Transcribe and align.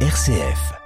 RCF. 0.00 0.85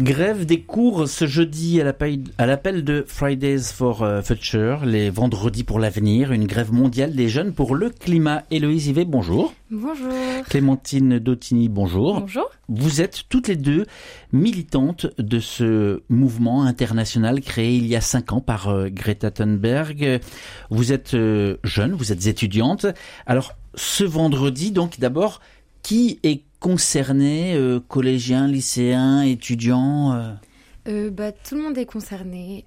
Grève 0.00 0.44
des 0.44 0.60
cours 0.60 1.08
ce 1.08 1.24
jeudi 1.24 1.80
à 1.80 2.46
l'appel 2.46 2.82
de 2.82 3.04
Fridays 3.06 3.60
for 3.72 4.02
euh, 4.02 4.22
Future, 4.22 4.84
les 4.84 5.08
vendredis 5.08 5.62
pour 5.62 5.78
l'avenir, 5.78 6.32
une 6.32 6.46
grève 6.46 6.72
mondiale 6.72 7.14
des 7.14 7.28
jeunes 7.28 7.52
pour 7.52 7.76
le 7.76 7.90
climat. 7.90 8.42
Héloïse 8.50 8.88
Yvet, 8.88 9.04
bonjour. 9.04 9.54
Bonjour. 9.70 10.12
Clémentine 10.48 11.20
Dottini, 11.20 11.68
bonjour. 11.68 12.22
Bonjour. 12.22 12.50
Vous 12.68 13.02
êtes 13.02 13.22
toutes 13.28 13.46
les 13.46 13.54
deux 13.54 13.86
militantes 14.32 15.06
de 15.18 15.38
ce 15.38 16.02
mouvement 16.08 16.64
international 16.64 17.40
créé 17.40 17.76
il 17.76 17.86
y 17.86 17.94
a 17.94 18.00
cinq 18.00 18.32
ans 18.32 18.40
par 18.40 18.70
euh, 18.70 18.88
Greta 18.90 19.30
Thunberg. 19.30 20.18
Vous 20.70 20.92
êtes 20.92 21.14
euh, 21.14 21.58
jeune, 21.62 21.92
vous 21.92 22.10
êtes 22.10 22.26
étudiante. 22.26 22.86
Alors, 23.26 23.52
ce 23.76 24.02
vendredi, 24.02 24.72
donc 24.72 24.98
d'abord, 24.98 25.40
qui 25.82 26.18
est 26.24 26.42
concernés, 26.64 27.56
euh, 27.56 27.78
collégiens, 27.88 28.48
lycéens, 28.48 29.20
étudiants 29.20 30.14
euh 30.14 30.32
euh, 30.86 31.08
bah, 31.10 31.32
tout 31.32 31.54
le 31.54 31.62
monde 31.62 31.78
est 31.78 31.86
concerné, 31.86 32.66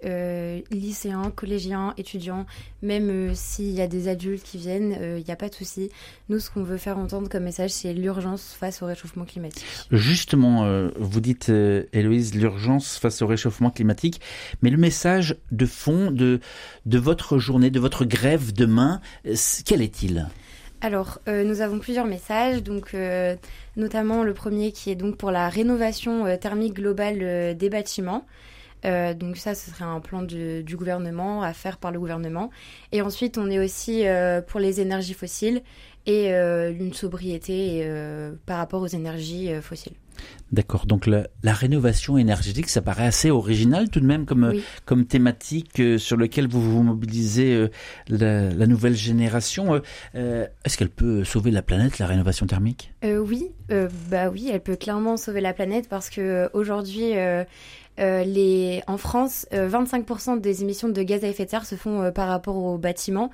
lycéens, 0.71 1.31
collégiens, 1.35 1.93
étudiants, 1.97 2.47
même 2.81 3.35
s'il 3.35 3.69
y 3.69 3.79
a 3.79 3.85
des 3.85 4.07
adultes 4.07 4.41
qui 4.41 4.57
viennent, 4.57 4.97
il 5.19 5.23
n'y 5.23 5.29
a 5.29 5.35
pas 5.35 5.49
de 5.49 5.53
souci. 5.53 5.91
Nous, 6.27 6.39
ce 6.39 6.49
qu'on 6.49 6.63
veut 6.63 6.77
faire 6.77 6.97
entendre 6.97 7.29
comme 7.29 7.43
message, 7.43 7.69
c'est 7.69 7.93
l'urgence 7.93 8.55
face 8.59 8.81
au 8.81 8.87
réchauffement 8.87 9.23
climatique. 9.23 9.63
Justement, 9.91 10.89
vous 10.97 11.21
dites, 11.21 11.49
Héloïse, 11.93 12.33
l'urgence 12.33 12.97
face 12.97 13.21
au 13.21 13.27
réchauffement 13.27 13.69
climatique, 13.69 14.19
mais 14.63 14.71
le 14.71 14.77
message 14.77 15.37
de 15.51 15.67
fond 15.67 16.09
de, 16.09 16.39
de 16.87 16.97
votre 16.97 17.37
journée, 17.37 17.69
de 17.69 17.79
votre 17.79 18.03
grève 18.03 18.51
demain, 18.51 18.99
quel 19.63 19.83
est-il? 19.83 20.27
Alors, 20.79 21.19
euh, 21.27 21.43
nous 21.43 21.61
avons 21.61 21.79
plusieurs 21.79 22.05
messages, 22.05 22.61
donc 22.61 22.93
euh, 22.93 23.35
notamment 23.77 24.23
le 24.23 24.33
premier 24.35 24.71
qui 24.71 24.91
est 24.91 24.95
donc 24.95 25.17
pour 25.17 25.31
la 25.31 25.49
rénovation 25.49 26.27
euh, 26.27 26.37
thermique 26.37 26.75
globale 26.75 27.55
des 27.57 27.69
bâtiments. 27.69 28.25
donc 28.83 29.37
ça, 29.37 29.55
ce 29.55 29.71
serait 29.71 29.85
un 29.85 29.99
plan 29.99 30.21
du 30.21 30.77
gouvernement 30.77 31.41
à 31.41 31.53
faire 31.53 31.77
par 31.77 31.91
le 31.91 31.99
gouvernement. 31.99 32.51
Et 32.91 33.01
ensuite, 33.01 33.37
on 33.37 33.49
est 33.49 33.59
aussi 33.59 34.05
pour 34.47 34.59
les 34.59 34.79
énergies 34.79 35.15
fossiles 35.15 35.61
et 36.05 36.29
une 36.31 36.93
sobriété 36.93 37.85
par 38.45 38.57
rapport 38.59 38.81
aux 38.81 38.87
énergies 38.87 39.51
fossiles. 39.61 39.97
D'accord. 40.51 40.85
Donc 40.85 41.07
la, 41.07 41.27
rénovation 41.43 42.17
énergétique, 42.17 42.69
ça 42.69 42.81
paraît 42.81 43.05
assez 43.05 43.29
original 43.29 43.89
tout 43.89 43.99
de 43.99 44.05
même 44.05 44.25
comme, 44.25 44.53
comme 44.85 45.05
thématique 45.05 45.79
euh, 45.79 45.97
sur 45.97 46.15
lequel 46.15 46.47
vous 46.47 46.61
vous 46.61 46.83
mobilisez 46.83 47.53
euh, 47.53 47.69
la, 48.07 48.65
nouvelle 48.65 48.95
génération. 48.95 49.81
Euh, 50.15 50.47
est-ce 50.63 50.77
qu'elle 50.77 50.89
peut 50.89 51.25
sauver 51.25 51.51
la 51.51 51.61
planète, 51.61 51.99
la 51.99 52.07
rénovation 52.07 52.45
thermique? 52.45 52.93
Oui, 53.03 53.51
bah 54.09 54.29
oui, 54.29 54.49
elle 54.51 54.61
peut 54.61 54.75
clairement 54.75 55.17
sauver 55.17 55.41
la 55.41 55.53
planète 55.53 55.89
parce 55.89 56.09
que 56.09 56.49
aujourd'hui. 56.53 57.13
les, 57.97 58.83
en 58.87 58.97
France, 58.97 59.47
25% 59.51 60.39
des 60.39 60.61
émissions 60.61 60.87
de 60.87 61.03
gaz 61.03 61.23
à 61.23 61.27
effet 61.27 61.45
de 61.45 61.49
serre 61.49 61.65
se 61.65 61.75
font 61.75 62.11
par 62.11 62.27
rapport 62.27 62.55
aux 62.55 62.77
bâtiments. 62.77 63.31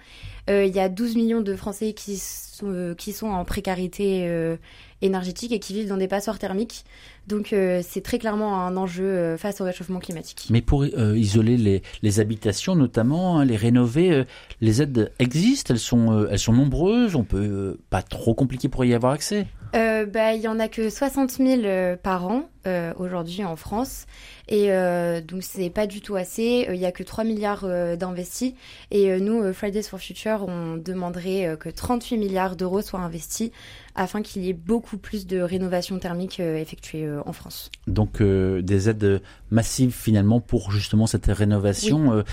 Il 0.48 0.68
y 0.68 0.80
a 0.80 0.90
12 0.90 1.16
millions 1.16 1.42
de 1.42 1.56
Français 1.56 1.94
qui 1.94 2.18
sont, 2.18 2.96
qui 2.98 3.14
sont 3.14 3.28
en 3.28 3.46
précarité 3.46 4.58
énergétique 5.04 5.52
et 5.52 5.60
qui 5.60 5.74
vivent 5.74 5.88
dans 5.88 5.98
des 5.98 6.08
passoires 6.08 6.40
thermiques. 6.40 6.86
Donc 7.28 7.54
euh, 7.54 7.82
c'est 7.88 8.02
très 8.02 8.20
clairement 8.20 8.60
un 8.66 8.76
enjeu 8.76 9.06
euh, 9.06 9.38
face 9.38 9.62
au 9.62 9.66
réchauffement 9.66 10.00
climatique. 10.00 10.48
Mais 10.50 10.62
pour 10.62 10.84
euh, 10.84 11.18
isoler 11.18 11.58
les, 11.58 11.84
les, 12.02 12.20
habitations 12.20 12.76
notamment, 12.76 13.40
hein, 13.40 13.46
les 13.46 13.56
rénover, 13.56 14.26
les 14.62 14.82
aides 14.82 15.12
existent, 15.20 15.74
elles 15.74 15.80
sont, 15.80 16.28
elles 16.30 16.40
sont 16.40 16.54
nombreuses, 16.54 17.16
on 17.16 17.24
peut 17.24 17.78
pas 17.90 18.02
trop 18.02 18.34
compliqué 18.34 18.68
pour 18.70 18.84
y 18.86 18.94
avoir 18.94 19.14
accès 19.14 19.46
bah, 19.74 20.34
Il 20.34 20.42
y 20.42 20.48
en 20.48 20.60
a 20.60 20.68
que 20.68 20.90
60 20.90 21.32
000 21.32 21.98
par 22.02 22.28
an 22.28 22.50
aujourd'hui 22.98 23.44
en 23.44 23.56
France. 23.56 24.06
Et 24.48 24.72
euh, 24.72 25.22
donc 25.22 25.44
c'est 25.44 25.70
pas 25.70 25.88
du 25.88 26.02
tout 26.02 26.16
assez. 26.16 26.68
Il 26.70 26.80
y 26.80 26.86
a 26.86 26.92
que 26.92 27.04
3 27.04 27.24
milliards 27.24 27.66
d'investis. 27.98 28.54
Et 28.92 29.20
nous, 29.20 29.54
Fridays 29.54 29.84
for 29.84 30.00
Future, 30.00 30.46
on 30.48 30.78
demanderait 30.78 31.58
que 31.60 31.70
38 31.70 32.18
milliards 32.18 32.56
d'euros 32.56 32.82
soient 32.82 33.00
investis 33.00 33.52
afin 33.96 34.22
qu'il 34.22 34.44
y 34.44 34.50
ait 34.50 34.54
beaucoup 34.54 34.98
plus 34.98 35.28
de 35.28 35.40
rénovation 35.40 36.00
thermique 36.00 36.40
effectuée 36.40 37.06
euh, 37.06 37.22
en 37.26 37.34
France. 37.34 37.70
Donc 37.88 38.22
euh, 38.22 38.62
des 38.62 38.90
aides 38.90 39.22
massives 39.52 39.94
finalement 39.94 40.40
pour 40.40 40.72
justement 40.72 41.08
cette 41.08 41.28
rénovation. 41.28 42.14
Euh, 42.14 42.24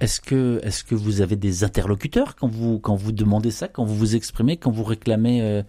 est-ce 0.00 0.20
que 0.20 0.60
est-ce 0.62 0.84
que 0.84 0.94
vous 0.94 1.20
avez 1.20 1.36
des 1.36 1.64
interlocuteurs 1.64 2.36
quand 2.36 2.48
vous 2.48 2.78
quand 2.78 2.96
vous 2.96 3.12
demandez 3.12 3.50
ça, 3.50 3.68
quand 3.68 3.84
vous 3.84 3.96
vous 3.96 4.16
exprimez, 4.16 4.56
quand 4.56 4.70
vous 4.70 4.84
réclamez 4.84 5.62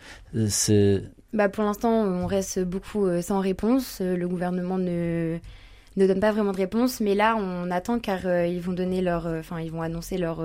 ces... 0.47 1.03
bah 1.33 1.49
pour 1.49 1.63
l'instant, 1.63 1.89
on 1.89 2.25
reste 2.25 2.59
beaucoup 2.59 3.07
sans 3.21 3.39
réponse. 3.39 4.01
Le 4.01 4.27
gouvernement 4.27 4.77
ne 4.77 5.37
ne 5.97 6.07
donne 6.07 6.21
pas 6.21 6.31
vraiment 6.31 6.53
de 6.53 6.57
réponse, 6.57 7.01
mais 7.01 7.15
là 7.15 7.35
on 7.37 7.69
attend 7.69 7.99
car 7.99 8.25
ils 8.45 8.61
vont 8.61 8.73
donner 8.73 9.01
leur, 9.01 9.25
enfin 9.27 9.59
ils 9.59 9.71
vont 9.71 9.81
annoncer 9.81 10.17
leur 10.17 10.43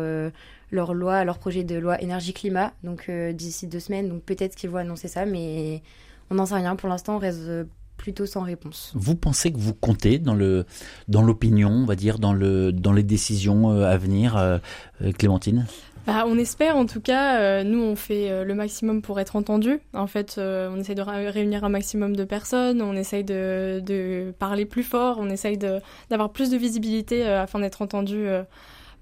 leur 0.72 0.94
loi, 0.94 1.24
leur 1.24 1.38
projet 1.38 1.64
de 1.64 1.76
loi 1.76 2.00
énergie 2.02 2.32
climat, 2.32 2.72
donc 2.82 3.10
d'ici 3.10 3.66
deux 3.66 3.80
semaines, 3.80 4.08
donc 4.08 4.22
peut-être 4.22 4.56
qu'ils 4.56 4.70
vont 4.70 4.78
annoncer 4.78 5.08
ça, 5.08 5.24
mais 5.24 5.82
on 6.30 6.34
n'en 6.34 6.46
sait 6.46 6.56
rien. 6.56 6.76
Pour 6.76 6.88
l'instant, 6.88 7.16
on 7.16 7.18
reste 7.18 7.48
plutôt 7.96 8.26
sans 8.26 8.42
réponse. 8.42 8.92
Vous 8.94 9.16
pensez 9.16 9.52
que 9.52 9.58
vous 9.58 9.74
comptez 9.74 10.18
dans 10.18 10.34
le 10.34 10.64
dans 11.08 11.22
l'opinion, 11.22 11.70
on 11.70 11.86
va 11.86 11.96
dire, 11.96 12.18
dans 12.18 12.32
le 12.32 12.72
dans 12.72 12.92
les 12.92 13.02
décisions 13.02 13.72
euh, 13.72 13.84
à 13.84 13.96
venir, 13.96 14.36
euh, 14.36 14.58
euh, 15.02 15.12
Clémentine? 15.12 15.66
Bah, 16.06 16.24
on 16.26 16.38
espère 16.38 16.76
en 16.76 16.86
tout 16.86 17.00
cas, 17.00 17.64
nous 17.64 17.82
on 17.82 17.96
fait 17.96 18.44
le 18.44 18.54
maximum 18.54 19.02
pour 19.02 19.18
être 19.20 19.36
entendu. 19.36 19.80
En 19.92 20.06
fait, 20.06 20.36
on 20.38 20.76
essaye 20.78 20.94
de 20.94 21.02
réunir 21.02 21.64
un 21.64 21.68
maximum 21.68 22.14
de 22.16 22.24
personnes, 22.24 22.80
on 22.82 22.94
essaye 22.94 23.24
de, 23.24 23.82
de 23.84 24.32
parler 24.38 24.64
plus 24.64 24.82
fort, 24.82 25.18
on 25.20 25.28
essaye 25.28 25.58
d'avoir 25.58 26.30
plus 26.30 26.50
de 26.50 26.56
visibilité 26.56 27.26
afin 27.26 27.58
d'être 27.58 27.82
entendu 27.82 28.26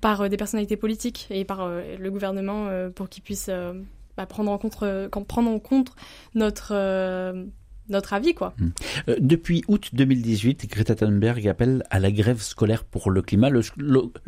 par 0.00 0.28
des 0.28 0.36
personnalités 0.36 0.76
politiques 0.76 1.26
et 1.30 1.44
par 1.44 1.68
le 1.68 2.10
gouvernement 2.10 2.68
pour 2.94 3.08
qu'ils 3.08 3.22
puissent 3.22 3.50
bah, 4.16 4.26
prendre, 4.26 4.50
en 4.50 4.58
compte, 4.58 4.76
prendre 5.26 5.50
en 5.50 5.58
compte 5.58 5.92
notre 6.34 6.72
notre 7.88 8.12
avis, 8.14 8.34
quoi. 8.34 8.54
Hmm. 8.58 8.68
Euh, 9.08 9.16
depuis 9.20 9.62
août 9.68 9.90
2018, 9.92 10.68
Greta 10.70 10.94
Thunberg 10.94 11.46
appelle 11.48 11.84
à 11.90 11.98
la 11.98 12.10
grève 12.10 12.40
scolaire 12.40 12.84
pour 12.84 13.10
le 13.10 13.22
climat. 13.22 13.50
Le, 13.50 13.62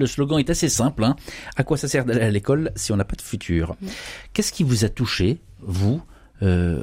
slogan 0.07 0.39
est 0.39 0.51
assez 0.51 0.69
simple. 0.69 1.05
Hein. 1.05 1.17
À 1.57 1.65
quoi 1.65 1.77
ça 1.77 1.89
sert 1.89 2.05
d'aller 2.05 2.21
à 2.21 2.31
l'école 2.31 2.73
si 2.77 2.93
on 2.93 2.97
n'a 2.97 3.05
pas 3.05 3.17
de 3.17 3.23
futur? 3.23 3.77
Hmm. 3.81 3.87
Qu'est-ce 4.33 4.53
qui 4.53 4.63
vous 4.63 4.85
a 4.85 4.89
touché, 4.89 5.39
vous, 5.61 6.03
euh, 6.43 6.83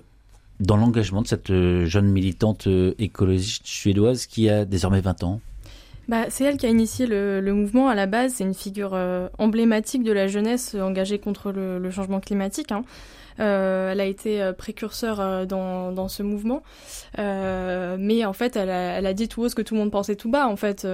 dans 0.59 0.77
l'engagement 0.77 1.21
de 1.21 1.27
cette 1.27 1.51
euh, 1.51 1.85
jeune 1.85 2.07
militante 2.07 2.67
écologiste 2.97 3.65
suédoise 3.65 4.25
qui 4.25 4.49
a 4.49 4.65
désormais 4.65 5.01
20 5.01 5.23
ans? 5.23 5.41
Bah, 6.09 6.25
c'est 6.29 6.43
elle 6.43 6.57
qui 6.57 6.65
a 6.65 6.69
initié 6.69 7.05
le, 7.05 7.41
mouvement 7.53 7.87
à 7.87 7.95
la 7.95 8.07
base. 8.07 8.33
C'est 8.35 8.43
une 8.43 8.53
figure 8.53 8.97
emblématique 9.37 10.03
de 10.03 10.11
la 10.11 10.27
jeunesse 10.27 10.75
engagée 10.75 11.19
contre 11.19 11.51
le, 11.51 11.91
changement 11.91 12.19
climatique. 12.19 12.71
Hein. 12.71 12.83
Euh, 13.39 13.91
elle 13.91 13.99
a 13.99 14.05
été 14.05 14.41
euh, 14.41 14.53
précurseur 14.53 15.19
euh, 15.19 15.45
dans, 15.45 15.91
dans 15.91 16.07
ce 16.07 16.23
mouvement. 16.23 16.63
mais 17.17 18.25
en 18.25 18.33
fait, 18.33 18.55
elle 18.55 18.69
a, 18.69 18.97
elle 18.97 19.05
a 19.05 19.13
dit 19.13 19.27
tout 19.27 19.41
haut 19.43 19.49
ce 19.49 19.55
que 19.55 19.61
tout 19.61 19.73
le 19.73 19.79
monde 19.79 19.91
pensait 19.91 20.15
tout 20.15 20.29
bas. 20.29 20.47
En 20.47 20.55
fait, 20.55 20.87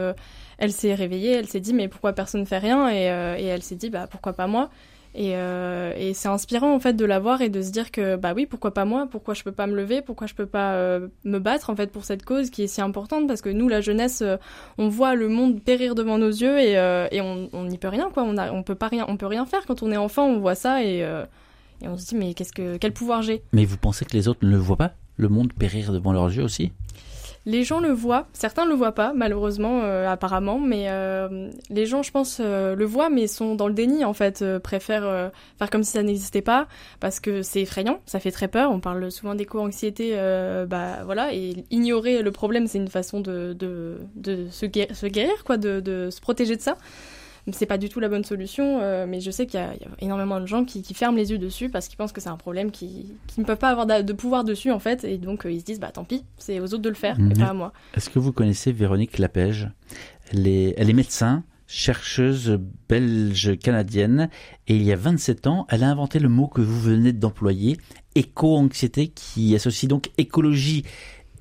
elle 0.57 0.72
s'est 0.72 0.94
réveillée, 0.94 1.33
elle 1.33 1.47
s'est 1.47 1.59
dit 1.59 1.73
mais 1.73 1.88
pourquoi 1.88 2.13
personne 2.13 2.41
ne 2.41 2.45
fait 2.45 2.57
rien? 2.57 2.89
Et, 2.89 3.05
et 3.41 3.45
elle 3.47 3.63
s'est 3.63 3.75
dit 3.75 3.89
bah 3.89 4.07
pourquoi 4.09 4.33
pas 4.33 4.47
moi? 4.47 4.69
Et, 5.16 5.31
et 5.31 6.13
c'est 6.13 6.27
inspirant 6.27 6.73
en 6.73 6.79
fait 6.79 6.94
de 6.94 7.05
la 7.05 7.19
voir 7.19 7.41
et 7.41 7.50
de 7.50 7.61
se 7.61 7.72
dire 7.72 7.91
que 7.91 8.16
bah 8.16 8.33
oui 8.35 8.45
pourquoi 8.45 8.73
pas 8.73 8.85
moi? 8.85 9.07
Pourquoi 9.09 9.33
je 9.33 9.44
peux 9.44 9.51
pas 9.51 9.67
me 9.67 9.75
lever? 9.75 10.01
Pourquoi 10.01 10.27
je 10.27 10.35
peux 10.35 10.45
pas 10.45 11.00
me 11.23 11.39
battre 11.39 11.69
en 11.69 11.75
fait 11.75 11.91
pour 11.91 12.06
cette 12.06 12.23
cause 12.23 12.50
qui 12.50 12.63
est 12.63 12.67
si 12.67 12.81
importante? 12.81 13.27
Parce 13.27 13.41
que 13.41 13.50
nous 13.50 13.67
la 13.67 13.81
jeunesse 13.81 14.23
on 14.77 14.88
voit 14.88 15.16
le 15.16 15.27
monde 15.27 15.61
périr 15.61 15.95
devant 15.95 16.18
nos 16.18 16.30
yeux 16.30 16.59
et, 16.59 16.74
et 17.12 17.21
on 17.21 17.63
n'y 17.65 17.77
peut 17.77 17.88
rien 17.88 18.09
quoi 18.13 18.24
on 18.24 18.38
a 18.38 18.51
on 18.51 18.63
peut 18.63 18.75
pas 18.75 18.88
rien 18.88 19.06
on 19.07 19.18
peut 19.18 19.25
rien 19.25 19.45
faire 19.45 19.65
quand 19.65 19.81
on 19.83 19.91
est 19.91 19.97
enfant 19.97 20.25
on 20.27 20.39
voit 20.39 20.56
ça 20.56 20.83
et 20.83 21.03
et 21.81 21.87
on 21.87 21.97
se 21.97 22.05
dit, 22.07 22.15
mais 22.15 22.33
qu'est-ce 22.33 22.53
que, 22.53 22.77
quel 22.77 22.93
pouvoir 22.93 23.21
j'ai? 23.21 23.41
Mais 23.53 23.65
vous 23.65 23.77
pensez 23.77 24.05
que 24.05 24.13
les 24.13 24.27
autres 24.27 24.39
ne 24.43 24.51
le 24.51 24.57
voient 24.57 24.77
pas? 24.77 24.93
Le 25.17 25.29
monde 25.29 25.53
périr 25.53 25.91
devant 25.91 26.13
leurs 26.13 26.27
yeux 26.27 26.43
aussi? 26.43 26.71
Les 27.45 27.63
gens 27.63 27.79
le 27.79 27.91
voient, 27.91 28.27
certains 28.33 28.65
ne 28.65 28.69
le 28.69 28.75
voient 28.75 28.91
pas, 28.91 29.13
malheureusement, 29.15 29.81
euh, 29.83 30.07
apparemment, 30.07 30.59
mais 30.59 30.87
euh, 30.89 31.49
les 31.69 31.85
gens, 31.85 32.03
je 32.03 32.11
pense, 32.11 32.39
euh, 32.41 32.75
le 32.75 32.85
voient, 32.85 33.09
mais 33.09 33.27
sont 33.27 33.55
dans 33.55 33.67
le 33.67 33.73
déni, 33.73 34.03
en 34.03 34.13
fait, 34.13 34.43
préfèrent 34.59 35.31
faire 35.57 35.69
comme 35.69 35.83
si 35.83 35.93
ça 35.93 36.03
n'existait 36.03 36.41
pas, 36.41 36.67
parce 36.99 37.19
que 37.19 37.41
c'est 37.41 37.61
effrayant, 37.61 38.01
ça 38.05 38.19
fait 38.19 38.31
très 38.31 38.49
peur, 38.49 38.71
on 38.71 38.81
parle 38.81 39.09
souvent 39.09 39.35
d'éco-anxiété, 39.35 40.15
bah 40.67 41.03
voilà, 41.05 41.33
et 41.33 41.65
ignorer 41.71 42.21
le 42.21 42.31
problème, 42.31 42.67
c'est 42.67 42.77
une 42.77 42.89
façon 42.89 43.21
de, 43.21 43.53
de, 43.53 43.99
de 44.15 44.47
se, 44.51 44.65
guérir, 44.65 44.95
se 44.95 45.07
guérir, 45.07 45.43
quoi, 45.45 45.57
de, 45.57 45.79
de 45.79 46.09
se 46.11 46.19
protéger 46.19 46.57
de 46.57 46.61
ça 46.61 46.77
c'est 47.54 47.66
pas 47.66 47.78
du 47.78 47.90
tout 47.90 48.00
la 48.00 48.10
bonne 48.10 48.24
solution, 48.24 48.80
euh, 48.81 49.06
mais 49.07 49.19
je 49.19 49.31
sais 49.31 49.46
qu'il 49.46 49.60
y, 49.60 49.63
a 49.63 49.74
énormément 50.00 50.40
de 50.40 50.46
gens 50.46 50.66
qui, 50.66 50.84
ferment 50.94 51.18
les 51.18 51.31
yeux 51.31 51.38
dessus 51.38 51.69
parce 51.69 51.88
qu'ils 51.88 51.98
pensent 51.98 52.12
que 52.12 52.22
c'est 52.22 52.30
un 52.30 52.38
problème 52.38 52.72
qui, 52.72 53.16
ne 53.38 53.44
peuvent 53.44 53.57
pas 53.57 53.69
avoir 53.69 53.86
de 53.86 54.13
pouvoir 54.13 54.44
dessus 54.44 54.72
en 54.72 54.80
fait, 54.80 55.04
et 55.04 55.18
donc 55.18 55.46
euh, 55.46 55.51
ils 55.51 55.60
se 55.60 55.66
disent 55.66 55.80
bah 55.80 55.92
tant 55.92 56.04
pis, 56.04 56.24
c'est 56.38 56.60
aux 56.60 56.66
autres 56.66 56.78
de 56.78 56.90
le 56.90 56.96
faire, 56.96 57.18
et 57.31 57.38
pas 57.38 57.50
à 57.50 57.54
moi. 57.54 57.74
Est-ce 57.96 58.10
que 58.10 58.19
vous 58.19 58.34
connaissez 58.34 58.72
Véronique 58.72 59.18
Lapège? 59.18 59.69
Elle 60.31 60.48
est, 60.48 60.74
elle 60.78 60.90
est 60.90 60.94
médecin, 60.94 61.44
chercheuse 61.68 62.60
belge-canadienne, 62.90 64.30
et 64.68 64.75
il 64.75 64.84
y 64.84 64.92
a 64.92 64.96
27 64.96 65.48
ans, 65.48 65.68
elle 65.69 65.84
a 65.84 65.90
inventé 65.90 66.19
le 66.19 66.30
mot 66.30 66.48
que 66.48 66.62
vous 66.62 66.80
venez 66.80 67.13
d'employer, 67.13 67.78
éco-anxiété, 68.16 69.07
qui 69.10 69.56
associe 69.56 69.88
donc 69.88 70.10
écologie 70.18 70.84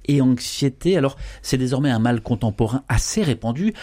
et 0.09 0.21
anxiété. 0.21 0.97
Alors, 0.97 1.17
c'est 1.43 1.59
désormais 1.59 1.91
un 1.91 1.99
mal 1.99 2.21
contemporain 2.21 2.83
assez 2.89 3.23
répandu. 3.23 3.75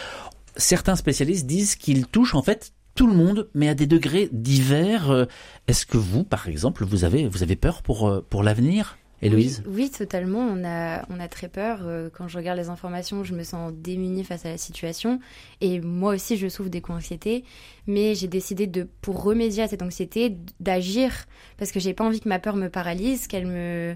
Certains 0.56 0.96
spécialistes 0.96 1.46
disent 1.46 1.76
qu'il 1.76 2.06
touche 2.06 2.34
en 2.34 2.42
fait 2.42 2.72
tout 2.96 3.06
le 3.06 3.14
monde, 3.14 3.48
mais 3.54 3.68
à 3.68 3.74
des 3.74 3.86
degrés 3.86 4.28
divers. 4.32 5.10
Euh, 5.10 5.26
est-ce 5.68 5.86
que 5.86 5.98
vous, 5.98 6.24
par 6.24 6.48
exemple, 6.48 6.84
vous 6.84 7.04
avez, 7.04 7.28
vous 7.28 7.42
avez 7.42 7.54
peur 7.54 7.82
pour, 7.82 8.08
euh, 8.08 8.26
pour 8.28 8.42
l'avenir 8.42 8.98
Héloïse? 9.22 9.62
Oui, 9.66 9.90
totalement. 9.90 10.40
On 10.40 10.64
a, 10.64 11.06
on 11.10 11.20
a 11.20 11.28
très 11.28 11.48
peur. 11.48 11.80
Euh, 11.82 12.08
quand 12.12 12.26
je 12.26 12.38
regarde 12.38 12.58
les 12.58 12.68
informations, 12.68 13.22
je 13.22 13.34
me 13.34 13.42
sens 13.42 13.72
démunie 13.72 14.24
face 14.24 14.46
à 14.46 14.50
la 14.50 14.58
situation. 14.58 15.20
Et 15.60 15.80
moi 15.80 16.14
aussi, 16.14 16.36
je 16.36 16.48
souffre 16.48 16.70
d'éco-anxiété. 16.70 17.44
Mais 17.86 18.14
j'ai 18.14 18.28
décidé 18.28 18.66
de, 18.66 18.88
pour 19.02 19.22
remédier 19.22 19.62
à 19.62 19.68
cette 19.68 19.82
anxiété, 19.82 20.36
d'agir. 20.60 21.12
Parce 21.58 21.72
que 21.72 21.80
j'ai 21.80 21.94
pas 21.94 22.04
envie 22.04 22.20
que 22.20 22.28
ma 22.28 22.38
peur 22.38 22.56
me 22.56 22.68
paralyse, 22.68 23.26
qu'elle 23.26 23.46
me, 23.46 23.94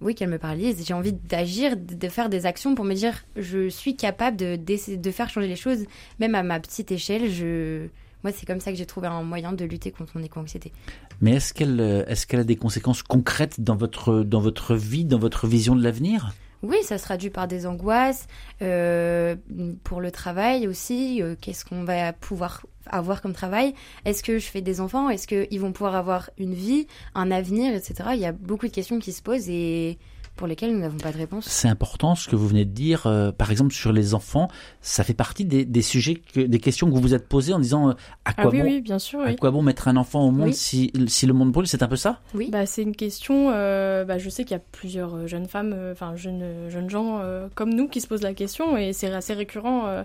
oui, 0.00 0.14
qu'elle 0.14 0.30
me 0.30 0.38
paralyse. 0.38 0.84
J'ai 0.86 0.94
envie 0.94 1.12
d'agir, 1.12 1.76
de 1.76 2.08
faire 2.08 2.28
des 2.28 2.46
actions 2.46 2.74
pour 2.74 2.84
me 2.84 2.94
dire, 2.94 3.24
je 3.36 3.68
suis 3.68 3.96
capable 3.96 4.36
de, 4.36 4.56
de 4.56 5.10
faire 5.10 5.28
changer 5.28 5.48
les 5.48 5.56
choses, 5.56 5.84
même 6.18 6.34
à 6.34 6.42
ma 6.42 6.58
petite 6.60 6.90
échelle. 6.90 7.30
Je, 7.30 7.88
moi, 8.22 8.32
c'est 8.34 8.46
comme 8.46 8.60
ça 8.60 8.70
que 8.70 8.76
j'ai 8.76 8.86
trouvé 8.86 9.08
un 9.08 9.22
moyen 9.22 9.52
de 9.52 9.64
lutter 9.64 9.90
contre 9.90 10.16
mon 10.16 10.24
éco-anxiété. 10.24 10.72
Mais 11.20 11.32
est-ce 11.32 11.54
qu'elle 11.54 11.80
euh, 11.80 12.04
est 12.06 12.26
qu'elle 12.26 12.40
a 12.40 12.44
des 12.44 12.56
conséquences 12.56 13.02
concrètes 13.02 13.60
dans 13.60 13.76
votre, 13.76 14.22
dans 14.22 14.40
votre 14.40 14.74
vie, 14.74 15.04
dans 15.04 15.18
votre 15.18 15.46
vision 15.46 15.74
de 15.74 15.82
l'avenir? 15.82 16.32
Oui, 16.62 16.76
ça 16.82 16.98
se 16.98 17.04
traduit 17.04 17.30
par 17.30 17.48
des 17.48 17.66
angoisses, 17.66 18.26
euh, 18.60 19.34
pour 19.82 20.02
le 20.02 20.10
travail 20.10 20.68
aussi. 20.68 21.22
Euh, 21.22 21.34
qu'est-ce 21.40 21.64
qu'on 21.64 21.84
va 21.84 22.12
pouvoir 22.12 22.66
avoir 22.90 23.22
comme 23.22 23.32
travail 23.32 23.74
Est-ce 24.04 24.22
que 24.22 24.38
je 24.38 24.46
fais 24.46 24.60
des 24.60 24.80
enfants? 24.80 25.08
Est-ce 25.10 25.26
qu'ils 25.26 25.60
vont 25.60 25.72
pouvoir 25.72 25.94
avoir 25.94 26.30
une 26.38 26.54
vie, 26.54 26.86
un 27.14 27.30
avenir, 27.30 27.74
etc. 27.74 28.10
Il 28.14 28.20
y 28.20 28.26
a 28.26 28.32
beaucoup 28.32 28.66
de 28.66 28.72
questions 28.72 28.98
qui 28.98 29.12
se 29.12 29.22
posent 29.22 29.48
et 29.48 29.98
pour 30.40 30.46
lesquelles 30.46 30.72
nous 30.72 30.80
n'avons 30.80 30.96
pas 30.96 31.12
de 31.12 31.18
réponse. 31.18 31.44
C'est 31.44 31.68
important 31.68 32.14
ce 32.14 32.26
que 32.26 32.34
vous 32.34 32.48
venez 32.48 32.64
de 32.64 32.70
dire, 32.70 33.06
euh, 33.06 33.30
par 33.30 33.50
exemple 33.50 33.74
sur 33.74 33.92
les 33.92 34.14
enfants, 34.14 34.48
ça 34.80 35.04
fait 35.04 35.12
partie 35.12 35.44
des, 35.44 35.82
sujets, 35.82 36.14
que, 36.14 36.40
des 36.40 36.58
questions 36.58 36.88
que 36.88 36.94
vous 36.94 37.00
vous 37.02 37.12
êtes 37.12 37.28
posées 37.28 37.52
en 37.52 37.58
disant 37.58 37.90
euh, 37.90 37.92
à 38.24 38.30
ah 38.36 38.42
quoi 38.42 38.50
bon, 38.50 38.62
oui, 38.62 38.80
bien 38.80 38.98
sûr, 38.98 39.20
à 39.20 39.34
quoi 39.34 39.50
bon 39.50 39.60
mettre 39.60 39.86
un 39.88 39.98
enfant 39.98 40.26
au 40.26 40.30
monde 40.30 40.54
si, 40.54 40.92
si 41.08 41.26
le 41.26 41.34
monde 41.34 41.52
brûle, 41.52 41.66
c'est 41.66 41.82
un 41.82 41.88
peu 41.88 41.96
ça? 41.96 42.20
Oui. 42.34 42.48
Bah, 42.50 42.64
c'est 42.64 42.82
une 42.82 42.96
question. 42.96 43.50
Euh, 43.50 44.06
bah, 44.06 44.16
je 44.16 44.30
sais 44.30 44.44
qu'il 44.44 44.52
y 44.52 44.60
a 44.60 44.62
plusieurs 44.72 45.26
jeunes 45.26 45.46
femmes, 45.46 45.76
enfin 45.92 46.16
jeunes 46.16 46.70
jeunes 46.70 46.88
gens 46.88 47.20
comme 47.54 47.74
nous 47.74 47.88
qui 47.88 48.00
se 48.00 48.06
posent 48.06 48.22
la 48.22 48.32
question 48.32 48.78
et 48.78 48.94
c'est 48.94 49.12
assez 49.12 49.34
récurrent 49.34 50.04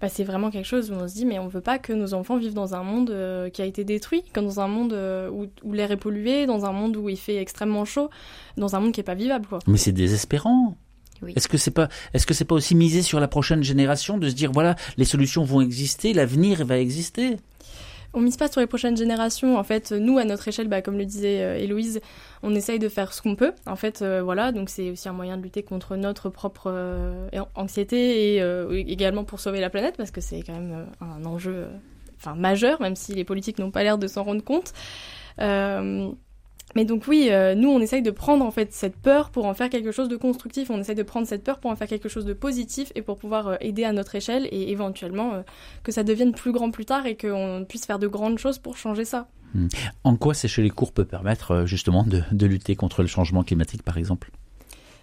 bah, 0.00 0.08
c'est 0.08 0.24
vraiment 0.24 0.50
quelque 0.50 0.66
chose 0.66 0.90
où 0.90 0.94
on 0.94 1.06
se 1.06 1.14
dit 1.14 1.26
mais 1.26 1.38
on 1.38 1.48
veut 1.48 1.60
pas 1.60 1.78
que 1.78 1.92
nos 1.92 2.14
enfants 2.14 2.38
vivent 2.38 2.54
dans 2.54 2.74
un 2.74 2.82
monde 2.82 3.10
euh, 3.10 3.50
qui 3.50 3.60
a 3.62 3.66
été 3.66 3.84
détruit, 3.84 4.22
comme 4.32 4.46
dans 4.46 4.60
un 4.60 4.68
monde 4.68 4.92
euh, 4.92 5.28
où, 5.30 5.46
où 5.62 5.72
l'air 5.72 5.90
est 5.90 5.96
pollué, 5.96 6.46
dans 6.46 6.64
un 6.64 6.72
monde 6.72 6.96
où 6.96 7.08
il 7.08 7.18
fait 7.18 7.36
extrêmement 7.36 7.84
chaud, 7.84 8.10
dans 8.56 8.74
un 8.76 8.80
monde 8.80 8.92
qui 8.92 9.00
est 9.00 9.04
pas 9.04 9.14
vivable 9.14 9.46
quoi. 9.46 9.58
Mais 9.66 9.78
c'est 9.78 9.92
désespérant. 9.92 10.76
Oui. 11.22 11.34
Est-ce 11.36 11.48
que 11.48 11.58
c'est 11.58 11.70
pas 11.70 11.88
est-ce 12.14 12.26
que 12.26 12.32
c'est 12.32 12.46
pas 12.46 12.54
aussi 12.54 12.74
miser 12.74 13.02
sur 13.02 13.20
la 13.20 13.28
prochaine 13.28 13.62
génération 13.62 14.16
de 14.16 14.30
se 14.30 14.34
dire 14.34 14.52
voilà 14.52 14.76
les 14.96 15.04
solutions 15.04 15.44
vont 15.44 15.60
exister, 15.60 16.14
l'avenir 16.14 16.64
va 16.64 16.78
exister? 16.78 17.36
On 18.12 18.20
mise 18.20 18.36
pas 18.36 18.48
sur 18.48 18.60
les 18.60 18.66
prochaines 18.66 18.96
générations. 18.96 19.56
En 19.56 19.64
fait, 19.64 19.92
nous, 19.92 20.18
à 20.18 20.24
notre 20.24 20.48
échelle, 20.48 20.68
bah, 20.68 20.82
comme 20.82 20.98
le 20.98 21.04
disait 21.04 21.42
euh, 21.42 21.58
Héloïse, 21.58 22.00
on 22.42 22.54
essaye 22.54 22.78
de 22.78 22.88
faire 22.88 23.12
ce 23.12 23.22
qu'on 23.22 23.36
peut. 23.36 23.52
En 23.66 23.76
fait, 23.76 24.02
euh, 24.02 24.22
voilà, 24.22 24.52
donc 24.52 24.70
c'est 24.70 24.90
aussi 24.90 25.08
un 25.08 25.12
moyen 25.12 25.36
de 25.36 25.42
lutter 25.42 25.62
contre 25.62 25.96
notre 25.96 26.28
propre 26.28 26.64
euh, 26.66 27.28
anxiété 27.54 28.36
et 28.36 28.90
également 28.90 29.24
pour 29.24 29.40
sauver 29.40 29.60
la 29.60 29.70
planète, 29.70 29.96
parce 29.96 30.10
que 30.10 30.20
c'est 30.20 30.42
quand 30.42 30.54
même 30.54 30.86
un 31.00 31.24
enjeu 31.24 31.66
majeur, 32.36 32.80
même 32.80 32.96
si 32.96 33.14
les 33.14 33.24
politiques 33.24 33.58
n'ont 33.58 33.70
pas 33.70 33.82
l'air 33.82 33.98
de 33.98 34.06
s'en 34.06 34.24
rendre 34.24 34.42
compte. 34.44 34.72
Mais 36.76 36.84
donc 36.84 37.04
oui, 37.08 37.28
euh, 37.30 37.54
nous 37.54 37.68
on 37.68 37.80
essaye 37.80 38.02
de 38.02 38.10
prendre 38.10 38.44
en 38.44 38.50
fait 38.50 38.72
cette 38.72 38.96
peur 38.96 39.30
pour 39.30 39.46
en 39.46 39.54
faire 39.54 39.70
quelque 39.70 39.92
chose 39.92 40.08
de 40.08 40.16
constructif. 40.16 40.70
On 40.70 40.78
essaye 40.78 40.94
de 40.94 41.02
prendre 41.02 41.26
cette 41.26 41.42
peur 41.42 41.58
pour 41.58 41.70
en 41.70 41.76
faire 41.76 41.88
quelque 41.88 42.08
chose 42.08 42.24
de 42.24 42.32
positif 42.32 42.92
et 42.94 43.02
pour 43.02 43.18
pouvoir 43.18 43.48
euh, 43.48 43.56
aider 43.60 43.84
à 43.84 43.92
notre 43.92 44.14
échelle 44.14 44.48
et 44.52 44.70
éventuellement 44.70 45.34
euh, 45.34 45.42
que 45.82 45.92
ça 45.92 46.04
devienne 46.04 46.32
plus 46.32 46.52
grand 46.52 46.70
plus 46.70 46.84
tard 46.84 47.06
et 47.06 47.16
qu'on 47.16 47.64
puisse 47.68 47.86
faire 47.86 47.98
de 47.98 48.06
grandes 48.06 48.38
choses 48.38 48.58
pour 48.58 48.76
changer 48.76 49.04
ça. 49.04 49.28
Hmm. 49.54 49.66
En 50.04 50.14
quoi 50.14 50.34
sécher 50.34 50.62
les 50.62 50.70
cours 50.70 50.92
peut 50.92 51.04
permettre 51.04 51.64
justement 51.66 52.04
de, 52.04 52.22
de, 52.30 52.46
lutter 52.46 52.76
contre 52.76 53.02
le 53.02 53.08
changement 53.08 53.42
climatique 53.42 53.82
par 53.82 53.98
exemple? 53.98 54.30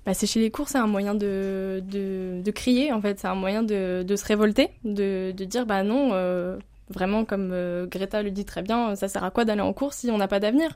Bah, 0.06 0.14
sécher 0.14 0.40
les 0.40 0.52
cours, 0.52 0.70
c'est 0.70 0.78
un 0.78 0.88
moyen 0.88 1.16
de, 1.16 1.84
de, 1.86 2.42
de, 2.42 2.52
crier, 2.52 2.94
en 2.94 3.02
fait, 3.02 3.20
c'est 3.20 3.28
un 3.28 3.36
moyen 3.36 3.62
de, 3.62 4.06
de 4.08 4.16
se 4.16 4.24
révolter, 4.24 4.70
de, 4.86 5.34
de 5.36 5.44
dire 5.44 5.66
bah 5.66 5.84
non, 5.84 6.14
Vraiment, 6.90 7.26
comme 7.26 7.50
euh, 7.52 7.86
Greta 7.86 8.24
le 8.24 8.32
dit 8.32 8.46
très 8.46 8.62
bien, 8.62 8.96
ça 8.96 9.10
sert 9.10 9.24
à 9.24 9.30
quoi 9.30 9.44
d'aller 9.44 9.62
en 9.62 9.74
cours 9.74 9.94
si 9.94 10.10
on 10.10 10.18
n'a 10.18 10.30
pas 10.30 10.40
d'avenir? 10.40 10.70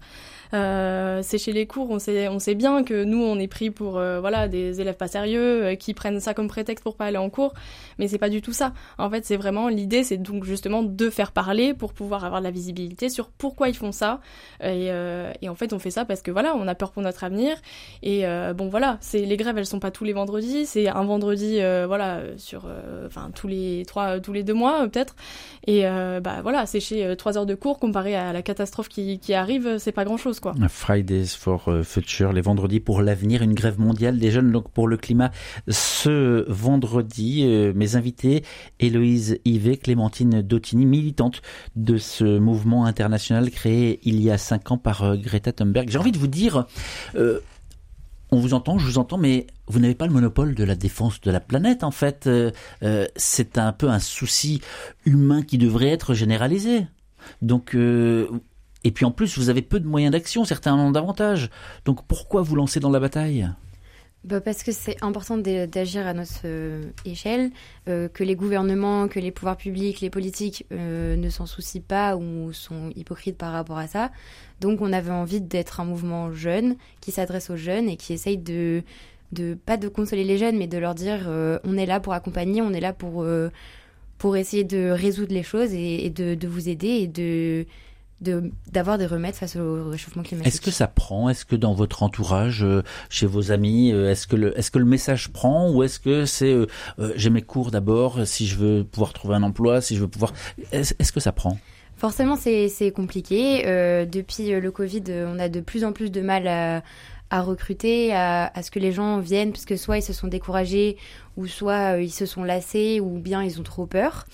Euh, 0.54 1.22
Sécher 1.22 1.54
les 1.54 1.66
cours, 1.66 1.90
on 1.90 2.00
sait, 2.00 2.28
on 2.28 2.40
sait 2.40 2.56
bien 2.56 2.84
que 2.84 3.06
nous, 3.06 3.24
on 3.24 3.40
est 3.40 3.48
pris 3.48 3.72
pour 3.72 3.98
euh, 3.98 4.20
voilà 4.20 4.50
des 4.50 4.82
élèves 4.82 4.98
pas 4.98 5.08
sérieux 5.08 5.64
euh, 5.64 5.76
qui 5.76 5.94
prennent 5.94 6.20
ça 6.20 6.34
comme 6.34 6.50
prétexte 6.50 6.84
pour 6.84 6.98
pas 6.98 7.06
aller 7.06 7.18
en 7.18 7.30
cours, 7.30 7.54
mais 7.98 8.10
c'est 8.10 8.18
pas 8.18 8.28
du 8.28 8.42
tout 8.42 8.52
ça. 8.52 8.74
En 8.98 9.10
fait, 9.10 9.24
c'est 9.24 9.38
vraiment 9.38 9.70
l'idée, 9.70 10.04
c'est 10.04 10.18
donc 10.18 10.44
justement 10.44 10.84
de 10.84 11.10
faire 11.10 11.32
parler 11.32 11.74
pour 11.74 11.94
pouvoir 11.94 12.26
avoir 12.26 12.42
de 12.42 12.46
la 12.46 12.52
visibilité 12.52 13.08
sur 13.08 13.30
pourquoi 13.30 13.70
ils 13.70 13.78
font 13.78 13.94
ça. 13.94 14.20
Et, 14.62 14.88
et, 15.42 15.50
en 15.50 15.56
fait, 15.56 15.74
on 15.74 15.80
fait 15.80 15.92
ça 15.92 16.04
parce 16.06 16.22
que 16.22 16.32
voilà, 16.32 16.56
on 16.56 16.68
a 16.68 16.76
peur 16.76 16.92
pour 16.92 17.02
notre 17.02 17.24
avenir. 17.24 17.56
Et 18.04 18.26
bon, 18.56 18.68
voilà, 18.68 18.98
c'est 19.02 19.20
les 19.26 19.38
grèves, 19.38 19.58
elles 19.58 19.66
sont 19.66 19.80
pas 19.80 19.92
tous 19.92 20.04
les 20.04 20.14
vendredis, 20.14 20.66
c'est 20.66 20.88
un 20.90 21.04
vendredi, 21.04 21.60
voilà, 21.88 22.22
sur, 22.38 22.68
enfin 23.06 23.32
tous 23.34 23.48
les 23.48 23.84
trois, 23.88 24.20
tous 24.20 24.34
les 24.34 24.44
deux 24.44 24.54
mois 24.54 24.88
peut-être. 24.88 25.16
Et 25.68 25.86
euh, 26.02 26.20
bah 26.20 26.42
voilà, 26.42 26.66
sécher 26.66 27.06
euh, 27.06 27.16
trois 27.16 27.38
heures 27.38 27.46
de 27.46 27.56
cours 27.56 27.80
comparé 27.80 28.16
à 28.16 28.34
la 28.34 28.42
catastrophe 28.42 28.90
qui, 28.90 29.20
arrive, 29.34 29.78
c'est 29.78 29.92
pas 29.92 30.04
grand-chose 30.04 30.40
quoi. 30.40 30.54
Fridays 30.70 31.28
for 31.28 31.70
euh, 31.70 31.84
Future, 31.84 32.34
les 32.34 32.42
vendredis 32.42 32.80
pour 32.80 33.02
l'avenir, 33.02 33.42
une 33.42 33.54
grève 33.54 33.80
mondiale 33.80 34.18
des 34.18 34.32
jeunes 34.32 34.52
donc 34.52 34.70
pour 34.70 34.88
le 34.88 34.98
climat. 34.98 35.32
Ce 35.68 36.46
vendredi, 36.50 37.46
mes 37.76 37.96
invités, 37.96 38.44
Héloïse 38.80 39.40
Yvet, 39.46 39.78
Clémentine 39.78 40.42
Dottini, 40.42 40.86
militante 40.86 41.42
de 41.76 41.98
ce 41.98 42.40
mouvement 42.40 42.86
international 42.86 43.50
créé 43.52 44.00
il 44.04 44.22
y 44.22 44.32
a 44.32 44.38
cinq 44.38 44.72
ans 44.72 44.78
par 44.78 45.18
Greta 45.18 45.52
Thunberg. 45.52 45.90
J'ai 45.90 46.00
envie 46.00 46.12
de 46.12 46.18
vous 46.18 46.28
dire, 46.28 46.66
on 48.32 48.40
vous 48.40 48.54
entend, 48.54 48.78
je 48.78 48.86
vous 48.86 48.98
entends, 48.98 49.18
mais 49.18 49.48
vous 49.68 49.80
n'avez 49.80 49.96
pas 49.96 50.08
le 50.08 50.14
monopole 50.14 50.56
de 50.56 50.64
la 50.64 50.76
défense 50.76 51.20
de 51.22 51.32
la 51.32 51.42
planète, 51.42 51.84
en 51.84 51.92
fait. 51.92 52.28
Euh, 52.28 52.52
euh, 52.82 53.06
c'est 53.16 53.58
un 53.58 53.74
peu 53.74 53.90
un 53.90 54.00
souci 54.00 54.62
humain 55.06 55.44
qui 55.44 55.58
devrait 55.58 55.90
être 55.90 56.14
généralisé. 56.14 56.88
Donc, 57.42 57.76
euh, 57.76 58.30
et 58.84 58.92
puis 58.92 59.06
en 59.06 59.12
plus, 59.12 59.38
vous 59.38 59.50
avez 59.50 59.62
peu 59.62 59.80
de 59.80 59.88
moyens 59.88 60.12
d'action, 60.12 60.46
certains 60.46 60.74
en 60.74 60.80
ont 60.80 60.92
davantage. 60.92 61.50
Donc 61.86 62.06
pourquoi 62.08 62.42
vous 62.42 62.56
lancer 62.56 62.80
dans 62.80 62.90
la 62.90 63.00
bataille? 63.00 63.50
Bah 64.24 64.40
parce 64.40 64.62
que 64.62 64.72
c'est 64.72 65.02
important 65.04 65.38
d'agir 65.38 66.06
à 66.06 66.14
notre 66.14 66.46
échelle, 67.06 67.50
que 67.86 68.24
les 68.24 68.36
gouvernements, 68.36 69.08
que 69.08 69.20
les 69.20 69.32
pouvoirs 69.32 69.58
publics, 69.58 70.00
les 70.00 70.12
politiques 70.12 70.66
ne 70.70 71.30
s'en 71.30 71.48
soucient 71.48 71.82
pas 71.82 72.16
ou 72.16 72.54
sont 72.54 72.92
hypocrites 72.96 73.38
par 73.38 73.52
rapport 73.52 73.80
à 73.80 73.88
ça. 73.88 74.12
Donc 74.60 74.82
on 74.82 74.94
avait 74.94 75.12
envie 75.12 75.42
d'être 75.42 75.80
un 75.80 75.86
mouvement 75.86 76.32
jeune 76.32 76.76
qui 77.00 77.12
s'adresse 77.12 77.50
aux 77.50 77.56
jeunes 77.56 77.90
et 77.90 77.98
qui 77.98 78.14
essaye 78.14 78.38
de, 78.38 78.84
de 79.32 79.54
pas 79.54 79.78
de 79.78 79.88
consoler 79.88 80.24
les 80.24 80.38
jeunes, 80.38 80.58
mais 80.58 80.68
de 80.68 80.78
leur 80.78 80.96
dire 80.96 81.26
euh, 81.28 81.60
on 81.64 81.78
est 81.78 81.86
là 81.86 82.00
pour 82.00 82.14
accompagner, 82.14 82.62
on 82.62 82.74
est 82.74 82.80
là 82.80 82.94
pour, 82.94 83.24
euh, 83.24 83.50
pour 84.18 84.38
essayer 84.38 84.64
de 84.64 84.90
résoudre 84.90 85.34
les 85.34 85.44
choses 85.44 85.74
et, 85.74 86.10
de, 86.10 86.36
de, 86.36 86.48
vous 86.48 86.70
aider 86.70 86.88
et 86.88 87.08
de 87.08 87.66
d'avoir 88.22 88.98
des 88.98 89.06
remèdes 89.06 89.36
face 89.36 89.56
au 89.56 89.90
réchauffement 89.90 90.24
climatique. 90.24 90.54
Est-ce 90.54 90.62
que 90.62 90.72
ça 90.72 90.88
prend? 90.88 91.30
Est-ce 91.30 91.46
que 91.46 91.56
dans 91.56 91.74
votre 91.74 92.04
entourage, 92.04 92.64
euh, 92.64 92.84
chez 93.10 93.26
vos 93.26 93.52
amis, 93.52 93.90
est-ce 93.90 94.28
que 94.28 94.36
le 94.36 94.58
est-ce 94.58 94.72
que 94.72 94.80
le 94.80 94.86
message 94.86 95.30
prend 95.30 95.72
ou 95.72 95.84
est-ce 95.84 96.00
que 96.00 96.26
c'est 96.26 96.56
j'ai 97.16 97.30
mes 97.30 97.42
cours 97.42 97.72
d'abord 97.72 98.26
si 98.28 98.48
je 98.48 98.56
veux 98.58 98.84
pouvoir 98.84 99.14
trouver 99.14 99.36
un 99.36 99.44
emploi, 99.44 99.82
si 99.82 99.96
je 99.96 100.02
veux 100.02 100.08
pouvoir 100.08 100.34
est-ce 100.72 101.12
que 101.12 101.20
ça 101.20 101.32
prend? 101.32 101.58
Forcément, 102.02 102.36
c'est 102.36 102.92
compliqué. 102.96 103.62
Euh, 103.68 104.06
depuis 104.06 104.54
euh, 104.54 104.60
le 104.60 104.72
Covid, 104.72 105.04
on 105.28 105.38
a 105.38 105.50
de 105.50 105.60
plus 105.60 105.86
en 105.86 105.94
plus 105.94 106.10
de 106.10 106.22
mal 106.22 106.48
à, 106.48 107.42
recruter, 107.44 108.12
à, 108.12 108.52
ce 108.64 108.72
que 108.72 108.80
les 108.80 108.92
gens 108.92 109.20
viennent, 109.20 109.52
puisque 109.52 109.78
soit 109.78 110.00
ils 110.00 110.02
se 110.02 110.12
sont 110.12 110.28
découragés, 110.28 110.98
ou 111.38 111.46
soit 111.46 111.94
euh, 111.94 112.02
ils 112.02 112.10
se 112.10 112.26
sont 112.26 112.44
lassés, 112.44 113.00
ou 113.00 113.20
bien 113.20 113.44
ils 113.44 113.60
ont 113.60 113.64
trop 113.64 113.86
peur. 113.86 114.26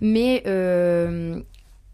Mais 0.00 0.44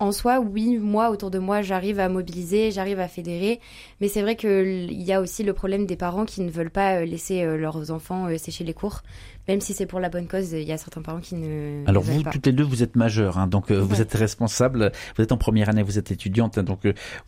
en 0.03 0.13
soi, 0.13 0.41
oui, 0.41 0.79
moi, 0.79 1.11
autour 1.11 1.31
de 1.31 1.39
moi, 1.39 1.63
j'arrive 1.63 2.01
à 2.01 2.09
mobiliser, 2.09 2.71
j'arrive 2.71 3.01
à 3.01 3.09
fédérer. 3.09 3.61
Mais 4.01 4.09
c'est 4.09 4.23
vrai 4.23 4.37
qu'il 4.37 4.93
y 5.03 5.13
a 5.13 5.21
aussi 5.21 5.43
le 5.43 5.53
problème 5.53 5.87
des 5.87 5.97
parents 5.97 6.25
qui 6.25 6.41
ne 6.41 6.51
veulent 6.51 6.71
pas 6.71 7.05
laisser 7.05 7.45
leurs 7.57 7.91
enfants 7.91 8.27
sécher 8.39 8.65
les 8.65 8.75
cours. 8.75 9.03
Même 9.49 9.61
si 9.61 9.73
c'est 9.73 9.87
pour 9.87 10.01
la 10.01 10.09
bonne 10.09 10.29
cause, 10.29 10.53
il 10.53 10.63
y 10.63 10.73
a 10.73 10.79
certains 10.79 11.03
parents 11.03 11.21
qui 11.21 11.35
ne. 11.35 11.85
Alors 11.87 12.03
vous, 12.03 12.23
toutes 12.23 12.47
les 12.47 12.53
deux, 12.53 12.63
vous 12.63 12.83
êtes 12.83 12.97
majeures, 12.97 13.39
hein, 13.39 13.47
donc 13.47 13.71
vous 13.71 14.01
êtes 14.01 14.15
responsable. 14.15 14.93
Vous 15.17 15.23
êtes 15.23 15.33
en 15.33 15.37
première 15.37 15.69
année, 15.69 15.83
vous 15.83 15.99
êtes 15.99 16.11
étudiante, 16.11 16.59
hein, 16.59 16.63
donc 16.63 16.81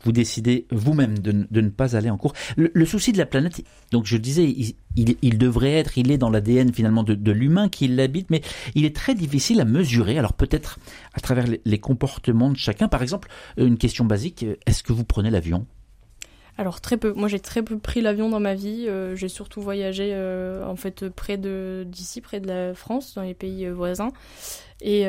vous 0.03 0.13
décidez 0.13 0.67
vous-même 0.71 1.19
de, 1.19 1.47
de, 1.51 1.61
ne 1.61 1.71
pas 1.71 1.97
aller 1.97 2.11
en 2.11 2.17
cours. 2.17 2.33
Le, 2.57 2.85
souci 2.85 3.13
de 3.13 3.19
la 3.19 3.27
planète, 3.27 3.63
donc 3.91 4.07
je 4.07 4.17
disais, 4.17 4.45
il, 4.45 5.17
il, 5.23 5.39
devrait 5.39 5.73
être, 5.73 5.99
il 5.99 6.11
est 6.11 6.19
dans 6.19 6.31
l'ADN 6.31 6.73
finalement 6.73 7.03
de, 7.03 7.15
de 7.15 7.33
l'humain 7.33 7.69
qui 7.69 7.89
l'habite, 7.89 8.31
mais 8.31 8.43
il 8.75 8.85
est 8.85 8.95
très 8.95 9.15
difficile 9.15 9.61
à 9.61 9.65
mesurer. 9.65 10.19
Alors 10.19 10.35
peut-être 10.35 10.79
à 11.15 11.21
travers 11.21 11.47
les, 11.47 11.61
les 11.65 11.79
comportements 11.79 12.51
de 12.51 12.57
chacun. 12.57 12.89
Par 12.89 13.03
exemple, 13.03 13.29
une 13.57 13.79
question 13.79 14.05
basique 14.05 14.45
est-ce 14.67 14.83
que 14.83 14.93
vous 14.93 15.05
prenez 15.05 15.31
l'avion? 15.31 15.67
Alors 16.57 16.81
très 16.81 16.97
peu. 16.97 17.13
Moi 17.13 17.29
j'ai 17.29 17.41
très 17.41 17.63
peu 17.63 17.79
pris 17.79 18.01
l'avion 18.01 18.29
dans 18.29 18.41
ma 18.41 18.55
vie. 18.55 18.87
Euh, 18.89 19.17
j'ai 19.17 19.29
surtout 19.29 19.61
voyagé 19.61 20.11
euh, 20.13 20.65
en 20.67 20.77
fait 20.77 21.09
près 21.09 21.37
de 21.37 21.85
d'ici, 21.87 22.21
près 22.21 22.41
de 22.41 22.47
la 22.47 22.75
France, 22.75 23.15
dans 23.15 23.23
les 23.23 23.35
pays 23.35 23.67
euh, 23.67 23.73
voisins. 23.73 24.13
Et 24.81 25.05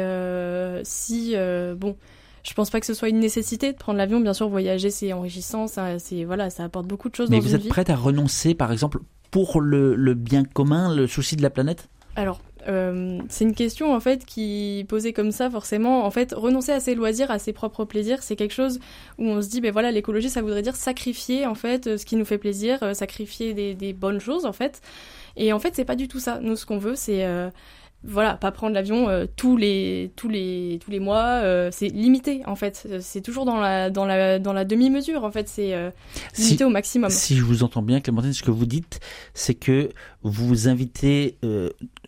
si 0.84 1.36
bon, 1.78 1.96
je 2.44 2.54
pense 2.54 2.70
pas 2.70 2.80
que 2.80 2.86
ce 2.86 2.94
soit 2.94 3.10
une 3.10 3.20
nécessité 3.20 3.74
de 3.74 3.78
prendre 3.78 3.98
l'avion. 3.98 4.20
Bien 4.20 4.34
sûr, 4.34 4.48
voyager 4.48 4.90
c'est 4.90 5.12
enrichissant, 5.14 5.68
ça 5.68 6.00
c'est 6.00 6.24
voilà, 6.24 6.50
ça 6.50 6.64
apporte 6.64 6.88
beaucoup 6.88 7.10
de 7.10 7.16
choses. 7.16 7.30
Mais 7.30 7.40
vous 7.40 7.56
êtes 7.56 7.68
prête 7.68 7.90
à 7.90 7.96
renoncer, 7.96 8.54
par 8.54 8.72
exemple, 8.72 9.00
pour 9.32 9.60
le, 9.60 9.96
le 9.96 10.14
bien 10.14 10.46
commun, 10.46 10.96
le 10.96 11.08
souci 11.08 11.36
de 11.36 11.42
la 11.42 11.50
planète? 11.50 11.90
Alors 12.16 12.40
euh, 12.67 13.19
c'est 13.29 13.43
une 13.43 13.53
question 13.53 13.93
en 13.93 14.00
fait 14.00 14.25
qui 14.25 14.86
posée 14.89 15.13
comme 15.13 15.31
ça 15.31 15.50
forcément 15.50 16.05
en 16.05 16.12
fait 16.12 16.34
renoncer 16.34 16.72
à 16.72 16.79
ses 16.79 16.95
loisirs 16.95 17.29
à 17.29 17.38
ses 17.38 17.53
propres 17.53 17.86
plaisirs 17.86 18.24
c'est 18.24 18.36
quelque 18.36 18.53
chose 18.53 18.79
où 19.19 19.25
on 19.25 19.41
se 19.41 19.50
dit 19.50 19.62
ben 19.62 19.72
voilà 19.72 19.91
l'écologie 19.91 20.29
ça 20.29 20.41
voudrait 20.41 20.63
dire 20.63 20.75
sacrifier 20.75 21.45
en 21.45 21.55
fait 21.55 21.98
ce 21.98 22.05
qui 22.05 22.15
nous 22.15 22.25
fait 22.25 22.38
plaisir 22.38 22.81
euh, 22.81 22.93
sacrifier 22.93 23.53
des, 23.53 23.93
bonnes 23.93 24.19
choses 24.19 24.45
en 24.45 24.53
fait. 24.53 24.81
Et 25.38 25.53
en 25.53 25.60
fait 25.60 25.75
c'est 25.75 25.86
pas 25.86 25.95
du 25.95 26.07
tout 26.07 26.19
ça. 26.19 26.39
Nous 26.41 26.55
ce 26.55 26.65
qu'on 26.65 26.77
veut 26.77 26.95
c'est 26.95 27.25
euh, 27.25 27.50
voilà, 28.07 28.35
pas 28.35 28.51
prendre 28.51 28.74
l'avion 28.74 29.09
euh, 29.09 29.25
tous 29.35 29.57
les 29.57 30.12
tous 30.15 30.29
les 30.29 30.79
tous 30.83 30.91
les 30.91 31.00
mois, 31.00 31.41
euh, 31.43 31.69
c'est 31.71 31.88
limité 31.88 32.41
en 32.45 32.55
fait. 32.55 32.88
C'est 33.01 33.21
toujours 33.21 33.45
dans 33.45 33.59
la 33.59 33.89
dans 33.89 34.05
la 34.05 34.39
dans 34.39 34.53
la 34.53 34.65
demi-mesure 34.65 35.24
en 35.24 35.31
fait, 35.31 35.50
c'est 35.50 35.74
euh, 35.74 35.89
limité 36.38 36.63
au 36.63 36.69
maximum. 36.69 37.09
Si 37.09 37.35
je 37.35 37.43
vous 37.43 37.63
entends 37.63 37.81
bien 37.81 38.01
Clémentine, 38.01 38.33
ce 38.33 38.43
que 38.43 38.51
vous 38.51 38.65
dites, 38.65 39.00
c'est 39.33 39.55
que 39.55 39.89
vous 40.24 40.67
invitez 40.67 41.38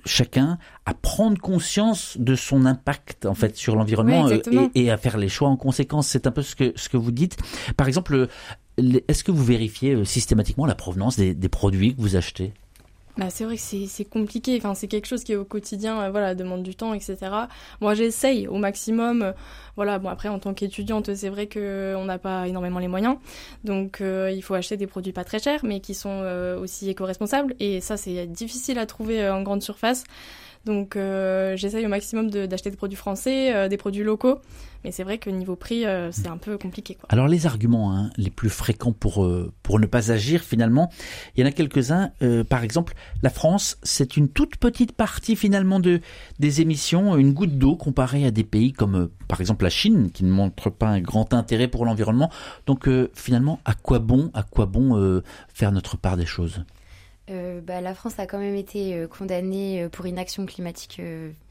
chacun 0.06 0.58
à 0.86 0.94
prendre 0.94 1.40
conscience 1.40 2.18
de 2.20 2.36
son 2.36 2.66
impact 2.66 3.26
en 3.26 3.36
fait 3.36 3.56
sur 3.56 3.76
l'environnement 3.76 4.30
et, 4.30 4.42
et, 4.76 4.92
à 4.92 4.98
faire 4.98 5.18
les 5.18 5.30
choix 5.30 5.50
en 5.50 5.58
conséquence. 5.58 6.08
C'est 6.08 6.28
un 6.28 6.32
peu 6.32 6.42
ce 6.42 6.56
que 6.56 6.74
ce 6.76 6.90
que 6.90 6.98
vous 6.98 7.12
dites. 7.12 7.38
Par 7.76 7.88
exemple, 7.88 8.28
est-ce 8.78 9.24
que 9.24 9.32
vous 9.32 9.44
vérifiez 9.44 10.06
systématiquement 10.06 10.66
la 10.66 10.76
provenance 10.76 11.18
des, 11.18 11.34
des 11.34 11.50
produits 11.50 11.96
que 11.96 12.02
vous 12.02 12.16
achetez? 12.16 12.54
Bah, 13.18 13.30
c'est 13.32 13.46
vrai 13.46 13.56
que 13.56 13.62
c'est 13.62 14.06
compliqué. 14.06 14.58
Enfin, 14.58 14.76
c'est 14.76 14.88
quelque 14.88 15.08
chose 15.08 15.24
qui 15.24 15.36
au 15.36 15.44
quotidien, 15.44 16.02
euh, 16.02 16.10
voilà, 16.12 16.36
demande 16.36 16.62
du 16.64 16.76
temps, 16.76 16.94
etc. 16.94 17.18
Moi, 17.82 17.96
j'essaye 17.96 18.48
au 18.48 18.58
maximum. 18.58 19.22
Euh, 19.24 19.32
voilà, 19.76 19.98
bon 20.00 20.10
après, 20.10 20.30
en 20.30 20.40
tant 20.40 20.54
qu'étudiante, 20.54 21.14
c'est 21.16 21.30
vrai 21.30 21.48
que 21.48 21.96
on 21.98 22.06
n'a 22.06 22.20
pas 22.20 22.48
énormément 22.48 22.80
les 22.80 22.88
moyens, 22.88 23.18
donc 23.64 24.02
euh, 24.02 24.32
il 24.32 24.42
faut 24.42 24.56
acheter 24.56 24.76
des 24.76 24.88
produits 24.88 25.14
pas 25.14 25.24
très 25.24 25.38
chers, 25.38 25.64
mais 25.64 25.82
qui 25.82 25.94
sont 25.94 26.24
aussi 26.62 26.90
éco-responsables. 26.90 27.56
Et 27.60 27.82
ça, 27.82 27.98
c'est 27.98 28.26
difficile 28.28 28.80
à 28.80 28.86
trouver 28.86 29.30
en 29.30 29.42
grande 29.44 29.62
surface. 29.62 30.04
Donc 30.66 30.96
euh, 30.96 31.56
j'essaye 31.56 31.86
au 31.86 31.90
maximum 31.90 32.30
d'acheter 32.30 32.70
des 32.70 32.78
produits 32.78 32.98
français, 32.98 33.56
euh, 33.56 33.68
des 33.68 33.78
produits 33.78 34.04
locaux. 34.04 34.40
Mais 34.84 34.92
c'est 34.92 35.04
vrai 35.04 35.18
que 35.18 35.30
niveau 35.30 35.56
prix, 35.56 35.86
euh, 35.86 36.12
c'est 36.12 36.28
un 36.28 36.38
peu 36.38 36.58
compliqué. 36.58 36.96
Quoi. 36.96 37.08
Alors 37.10 37.28
les 37.28 37.46
arguments 37.46 37.94
hein, 37.94 38.12
les 38.16 38.30
plus 38.30 38.50
fréquents 38.50 38.92
pour, 38.92 39.28
pour 39.64 39.80
ne 39.80 39.86
pas 39.86 40.12
agir 40.12 40.42
finalement, 40.42 40.92
il 41.36 41.42
y 41.42 41.44
en 41.44 41.48
a 41.48 41.52
quelques-uns. 41.52 42.12
par 42.48 42.64
exemple, 42.64 42.94
la 43.24 43.30
France, 43.30 43.78
c'est 43.82 44.18
une 44.18 44.30
toute 44.30 44.58
petite 44.58 44.92
partie 44.92 45.36
finalement 45.36 45.80
de, 45.80 46.00
des 46.40 46.62
émissions, 46.62 47.18
une 47.18 47.34
goutte 47.34 47.58
d'eau 47.58 47.76
comparée 47.76 48.26
à 48.26 48.32
des 48.32 48.44
pays 48.44 48.72
comme 48.72 49.10
par 49.28 49.42
exemple 49.42 49.64
la 49.64 49.72
Chine, 49.72 50.12
qui 50.12 50.24
ne 50.24 50.32
montre 50.32 50.70
pas 50.70 50.88
un 50.88 51.02
grand 51.02 51.34
intérêt 51.34 51.68
pour 51.68 51.84
l'environnement. 51.86 52.30
Donc 52.68 52.88
finalement, 53.14 53.60
à 53.66 53.74
quoi 53.74 54.00
bon, 54.00 54.30
à 54.34 54.44
quoi 54.44 54.68
bon 54.68 55.22
faire 55.54 55.72
notre 55.72 55.98
part 55.98 56.18
des 56.18 56.26
choses? 56.26 56.64
Euh, 57.30 57.62
bah, 57.62 57.82
la 57.82 57.94
France 57.94 58.20
a 58.20 58.26
quand 58.26 58.40
même 58.40 58.56
été 58.56 58.94
euh, 58.94 59.08
condamnée 59.08 59.84
euh, 59.84 59.90
pour 59.90 60.08
inaction 60.08 60.46
climatique 60.46 61.02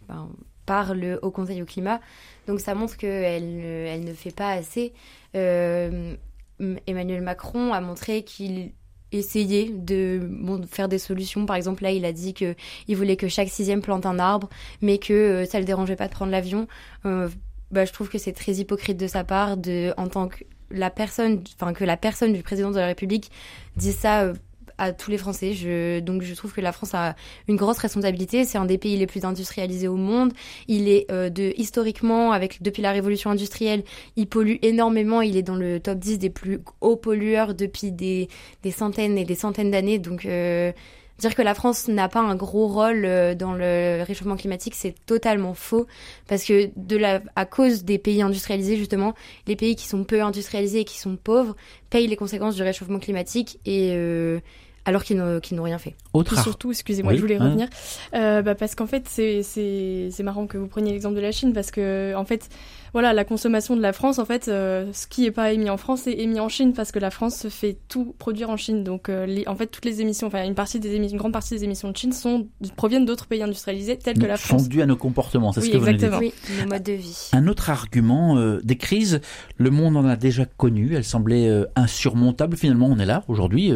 ben, 0.08 0.30
par 0.64 0.94
le 0.94 1.18
Haut 1.22 1.30
Conseil 1.30 1.62
au 1.62 1.66
climat. 1.66 2.00
Donc 2.46 2.60
ça 2.60 2.74
montre 2.74 2.96
qu'elle 2.96 3.60
elle 3.60 4.04
ne 4.04 4.12
fait 4.12 4.34
pas 4.34 4.50
assez. 4.50 4.92
Emmanuel 5.34 7.20
Macron 7.20 7.74
a 7.74 7.80
montré 7.80 8.22
qu'il 8.22 8.72
essayait 9.12 9.70
de 9.70 10.20
faire 10.68 10.88
des 10.88 10.98
solutions. 10.98 11.44
Par 11.46 11.56
exemple, 11.56 11.82
là, 11.82 11.90
il 11.90 12.04
a 12.04 12.12
dit 12.12 12.32
qu'il 12.32 12.96
voulait 12.96 13.16
que 13.16 13.28
chaque 13.28 13.48
sixième 13.48 13.82
plante 13.82 14.06
un 14.06 14.18
arbre, 14.18 14.48
mais 14.80 14.98
que 14.98 15.44
ça 15.44 15.58
ne 15.58 15.62
le 15.62 15.66
dérangeait 15.66 15.96
pas 15.96 16.08
de 16.08 16.12
prendre 16.12 16.32
l'avion. 16.32 16.66
bah, 17.04 17.84
je 17.84 17.92
trouve 17.92 18.08
que 18.08 18.18
c'est 18.18 18.32
très 18.32 18.54
hypocrite 18.54 18.96
de 18.96 19.06
sa 19.06 19.24
part 19.24 19.56
en 19.96 20.08
tant 20.08 20.28
que 20.28 20.44
la 20.70 20.90
personne, 20.90 21.44
enfin 21.60 21.74
que 21.74 21.84
la 21.84 21.96
personne 21.96 22.32
du 22.32 22.42
président 22.42 22.70
de 22.70 22.78
la 22.78 22.86
République 22.86 23.30
dise 23.76 23.96
ça 23.96 24.32
à 24.78 24.92
tous 24.92 25.10
les 25.10 25.18
Français. 25.18 25.52
Je, 25.52 26.00
donc 26.00 26.22
je 26.22 26.34
trouve 26.34 26.52
que 26.52 26.60
la 26.60 26.72
France 26.72 26.94
a 26.94 27.16
une 27.48 27.56
grosse 27.56 27.78
responsabilité. 27.78 28.44
C'est 28.44 28.58
un 28.58 28.64
des 28.64 28.78
pays 28.78 28.96
les 28.96 29.06
plus 29.06 29.24
industrialisés 29.24 29.88
au 29.88 29.96
monde. 29.96 30.32
Il 30.68 30.88
est 30.88 31.10
euh, 31.10 31.30
de 31.30 31.52
historiquement, 31.56 32.32
avec 32.32 32.62
depuis 32.62 32.82
la 32.82 32.92
révolution 32.92 33.30
industrielle, 33.30 33.84
il 34.16 34.26
pollue 34.26 34.56
énormément. 34.62 35.20
Il 35.22 35.36
est 35.36 35.42
dans 35.42 35.56
le 35.56 35.80
top 35.80 35.98
10 35.98 36.18
des 36.18 36.30
plus 36.30 36.60
hauts 36.80 36.96
pollueurs 36.96 37.54
depuis 37.54 37.92
des, 37.92 38.28
centaines 38.70 39.18
et 39.18 39.24
des 39.24 39.34
centaines 39.34 39.70
d'années. 39.70 39.98
Donc 39.98 40.26
euh, 40.26 40.72
Dire 41.18 41.34
que 41.34 41.42
la 41.42 41.54
France 41.54 41.88
n'a 41.88 42.08
pas 42.08 42.20
un 42.20 42.34
gros 42.34 42.68
rôle 42.68 43.04
euh, 43.04 43.34
dans 43.34 43.54
le 43.54 44.02
réchauffement 44.02 44.36
climatique, 44.36 44.74
c'est 44.74 44.94
totalement 45.06 45.54
faux. 45.54 45.86
Parce 46.28 46.44
que 46.44 46.70
de 46.76 46.96
la, 46.96 47.20
à 47.36 47.46
cause 47.46 47.84
des 47.84 47.98
pays 47.98 48.20
industrialisés 48.20 48.76
justement, 48.76 49.14
les 49.46 49.56
pays 49.56 49.76
qui 49.76 49.86
sont 49.86 50.04
peu 50.04 50.22
industrialisés 50.22 50.80
et 50.80 50.84
qui 50.84 50.98
sont 50.98 51.16
pauvres 51.16 51.56
payent 51.88 52.06
les 52.06 52.16
conséquences 52.16 52.56
du 52.56 52.62
réchauffement 52.62 52.98
climatique 52.98 53.58
et 53.64 53.92
euh, 53.94 54.40
alors 54.86 55.02
qu'ils 55.02 55.16
n'ont 55.16 55.62
rien 55.62 55.78
fait. 55.78 55.96
Autre 56.12 56.40
surtout, 56.40 56.70
excusez-moi, 56.70 57.14
je 57.14 57.20
voulais 57.20 57.38
revenir, 57.38 57.68
euh, 58.14 58.40
bah 58.40 58.54
parce 58.54 58.76
qu'en 58.76 58.86
fait, 58.86 59.08
c'est 59.08 60.22
marrant 60.22 60.46
que 60.46 60.56
vous 60.56 60.68
preniez 60.68 60.92
l'exemple 60.92 61.16
de 61.16 61.20
la 61.20 61.32
Chine, 61.32 61.52
parce 61.52 61.72
que 61.72 62.14
en 62.14 62.24
fait, 62.24 62.48
voilà, 62.96 63.12
la 63.12 63.26
consommation 63.26 63.76
de 63.76 63.82
la 63.82 63.92
France, 63.92 64.18
en 64.18 64.24
fait, 64.24 64.48
euh, 64.48 64.86
ce 64.94 65.06
qui 65.06 65.20
n'est 65.20 65.30
pas 65.30 65.52
émis 65.52 65.68
en 65.68 65.76
France 65.76 66.06
est 66.06 66.18
émis 66.18 66.40
en 66.40 66.48
Chine, 66.48 66.72
parce 66.72 66.92
que 66.92 66.98
la 66.98 67.10
France 67.10 67.36
se 67.36 67.48
fait 67.48 67.76
tout 67.90 68.14
produire 68.16 68.48
en 68.48 68.56
Chine. 68.56 68.84
Donc, 68.84 69.10
euh, 69.10 69.26
les, 69.26 69.46
en 69.46 69.54
fait, 69.54 69.66
toutes 69.66 69.84
les 69.84 70.00
émissions, 70.00 70.28
enfin, 70.28 70.46
une 70.46 70.54
partie 70.54 70.80
des 70.80 70.94
émissions, 70.94 71.16
une 71.16 71.18
grande 71.18 71.34
partie 71.34 71.52
des 71.52 71.64
émissions 71.64 71.90
de 71.90 71.96
Chine 71.98 72.12
sont 72.12 72.46
proviennent 72.74 73.04
d'autres 73.04 73.26
pays 73.26 73.42
industrialisés 73.42 73.98
tels 73.98 74.18
que 74.18 74.24
la 74.24 74.38
France. 74.38 74.62
Sont 74.62 74.68
dues 74.68 74.80
à 74.80 74.86
nos 74.86 74.96
comportements, 74.96 75.52
c'est 75.52 75.60
ce 75.60 75.68
que 75.68 75.76
vous 75.76 75.84
venez 75.84 75.98
de 75.98 76.08
dire. 76.08 76.18
Oui, 76.18 76.32
nos 76.58 76.70
modes 76.70 76.82
de 76.82 76.92
vie. 76.92 77.28
Un 77.34 77.46
autre 77.48 77.68
argument 77.68 78.36
des 78.62 78.76
crises, 78.76 79.20
le 79.58 79.70
monde 79.70 79.98
en 79.98 80.06
a 80.06 80.16
déjà 80.16 80.46
connu, 80.46 80.94
elles 80.94 81.04
semblaient 81.04 81.50
insurmontables. 81.76 82.56
Finalement, 82.56 82.86
on 82.86 82.98
est 82.98 83.04
là 83.04 83.24
aujourd'hui. 83.28 83.72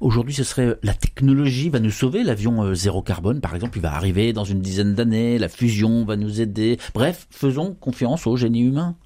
aujourd'hui, 0.00 0.32
ce 0.32 0.44
serait 0.44 0.78
la 0.82 0.94
technologie 0.94 1.68
va 1.68 1.80
nous 1.80 1.90
sauver. 1.90 2.22
L'avion 2.22 2.62
euh, 2.62 2.74
zéro 2.74 3.02
carbone, 3.02 3.40
par 3.40 3.54
exemple, 3.54 3.78
il 3.78 3.82
va 3.82 3.94
arriver 3.94 4.32
dans 4.32 4.44
une 4.44 4.60
dizaine 4.60 4.94
d'années. 4.94 5.38
La 5.38 5.48
fusion 5.48 6.04
va 6.04 6.16
nous 6.16 6.40
aider. 6.40 6.78
Bref, 6.94 7.26
faisons 7.30 7.74
confiance 7.74 8.26
au 8.26 8.36
génie 8.36 8.53
humain. 8.62 8.96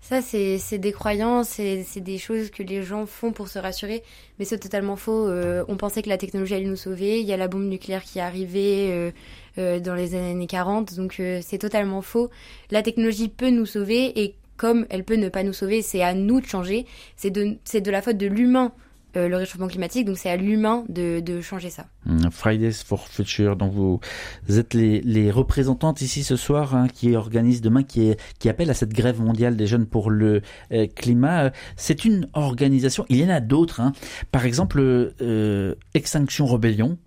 Ça, 0.00 0.22
c'est 0.22 0.78
des 0.78 0.92
croyances, 0.92 1.48
c'est 1.48 2.00
des 2.00 2.18
choses 2.18 2.50
que 2.50 2.62
les 2.62 2.82
gens 2.82 3.04
font 3.04 3.32
pour 3.32 3.48
se 3.48 3.58
rassurer, 3.58 4.02
mais 4.38 4.46
c'est 4.46 4.58
totalement 4.58 4.96
faux. 4.96 5.28
Euh, 5.28 5.64
on 5.68 5.76
pensait 5.76 6.00
que 6.00 6.08
la 6.08 6.16
technologie 6.16 6.54
allait 6.54 6.64
nous 6.64 6.76
sauver. 6.76 7.20
Il 7.20 7.26
y 7.26 7.32
a 7.32 7.36
la 7.36 7.48
bombe 7.48 7.66
nucléaire 7.68 8.02
qui 8.02 8.18
est 8.18 8.22
arrivée 8.22 9.12
euh, 9.58 9.80
dans 9.80 9.94
les 9.94 10.14
années 10.14 10.46
40, 10.46 10.94
donc 10.94 11.20
c'est 11.42 11.58
totalement 11.58 12.00
faux. 12.00 12.30
La 12.70 12.82
technologie 12.82 13.28
peut 13.28 13.50
nous 13.50 13.66
sauver 13.66 14.18
et 14.22 14.34
comme 14.58 14.86
elle 14.90 15.04
peut 15.04 15.16
ne 15.16 15.30
pas 15.30 15.42
nous 15.42 15.54
sauver, 15.54 15.80
c'est 15.82 16.02
à 16.02 16.12
nous 16.12 16.40
de 16.42 16.46
changer. 16.46 16.84
C'est 17.16 17.30
de, 17.30 17.90
la 17.90 18.02
faute 18.02 18.18
de 18.18 18.26
l'humain 18.26 18.72
euh, 18.72 18.87
le 19.14 19.36
réchauffement 19.36 19.68
climatique. 19.68 20.06
Donc 20.06 20.18
c'est 20.18 20.30
à 20.30 20.36
l'humain 20.36 20.84
de, 20.88 21.40
changer 21.40 21.70
ça. 21.70 21.86
Mm, 22.06 22.30
Fridays 22.30 22.72
for 22.84 23.08
Future, 23.08 23.56
donc 23.56 23.72
vous 23.72 24.58
êtes 24.58 24.74
les, 24.74 25.00
les 25.00 25.30
représentantes 25.30 26.02
ici 26.02 26.24
ce 26.24 26.36
soir 26.36 26.74
hein, 26.74 26.88
qui 26.88 27.14
organisent 27.16 27.60
demain, 27.60 27.82
qui, 27.82 28.08
est, 28.08 28.20
qui 28.38 28.48
appelle 28.48 28.70
à 28.70 28.74
cette 28.74 28.92
grève 28.92 29.20
mondiale 29.20 29.56
des 29.56 29.66
jeunes 29.66 29.86
pour 29.86 30.10
le 30.10 30.42
euh, 30.72 30.86
climat. 30.94 31.50
C'est 31.76 32.04
une 32.04 32.28
organisation, 32.32 33.04
il 33.08 33.18
y 33.18 33.24
en 33.24 33.30
a 33.30 33.40
d'autres. 33.40 33.80
Hein. 33.80 33.92
Par 34.32 34.44
exemple, 34.44 34.80
euh, 34.80 35.74
Extinction 35.94 36.46
Rebellion 36.46 36.98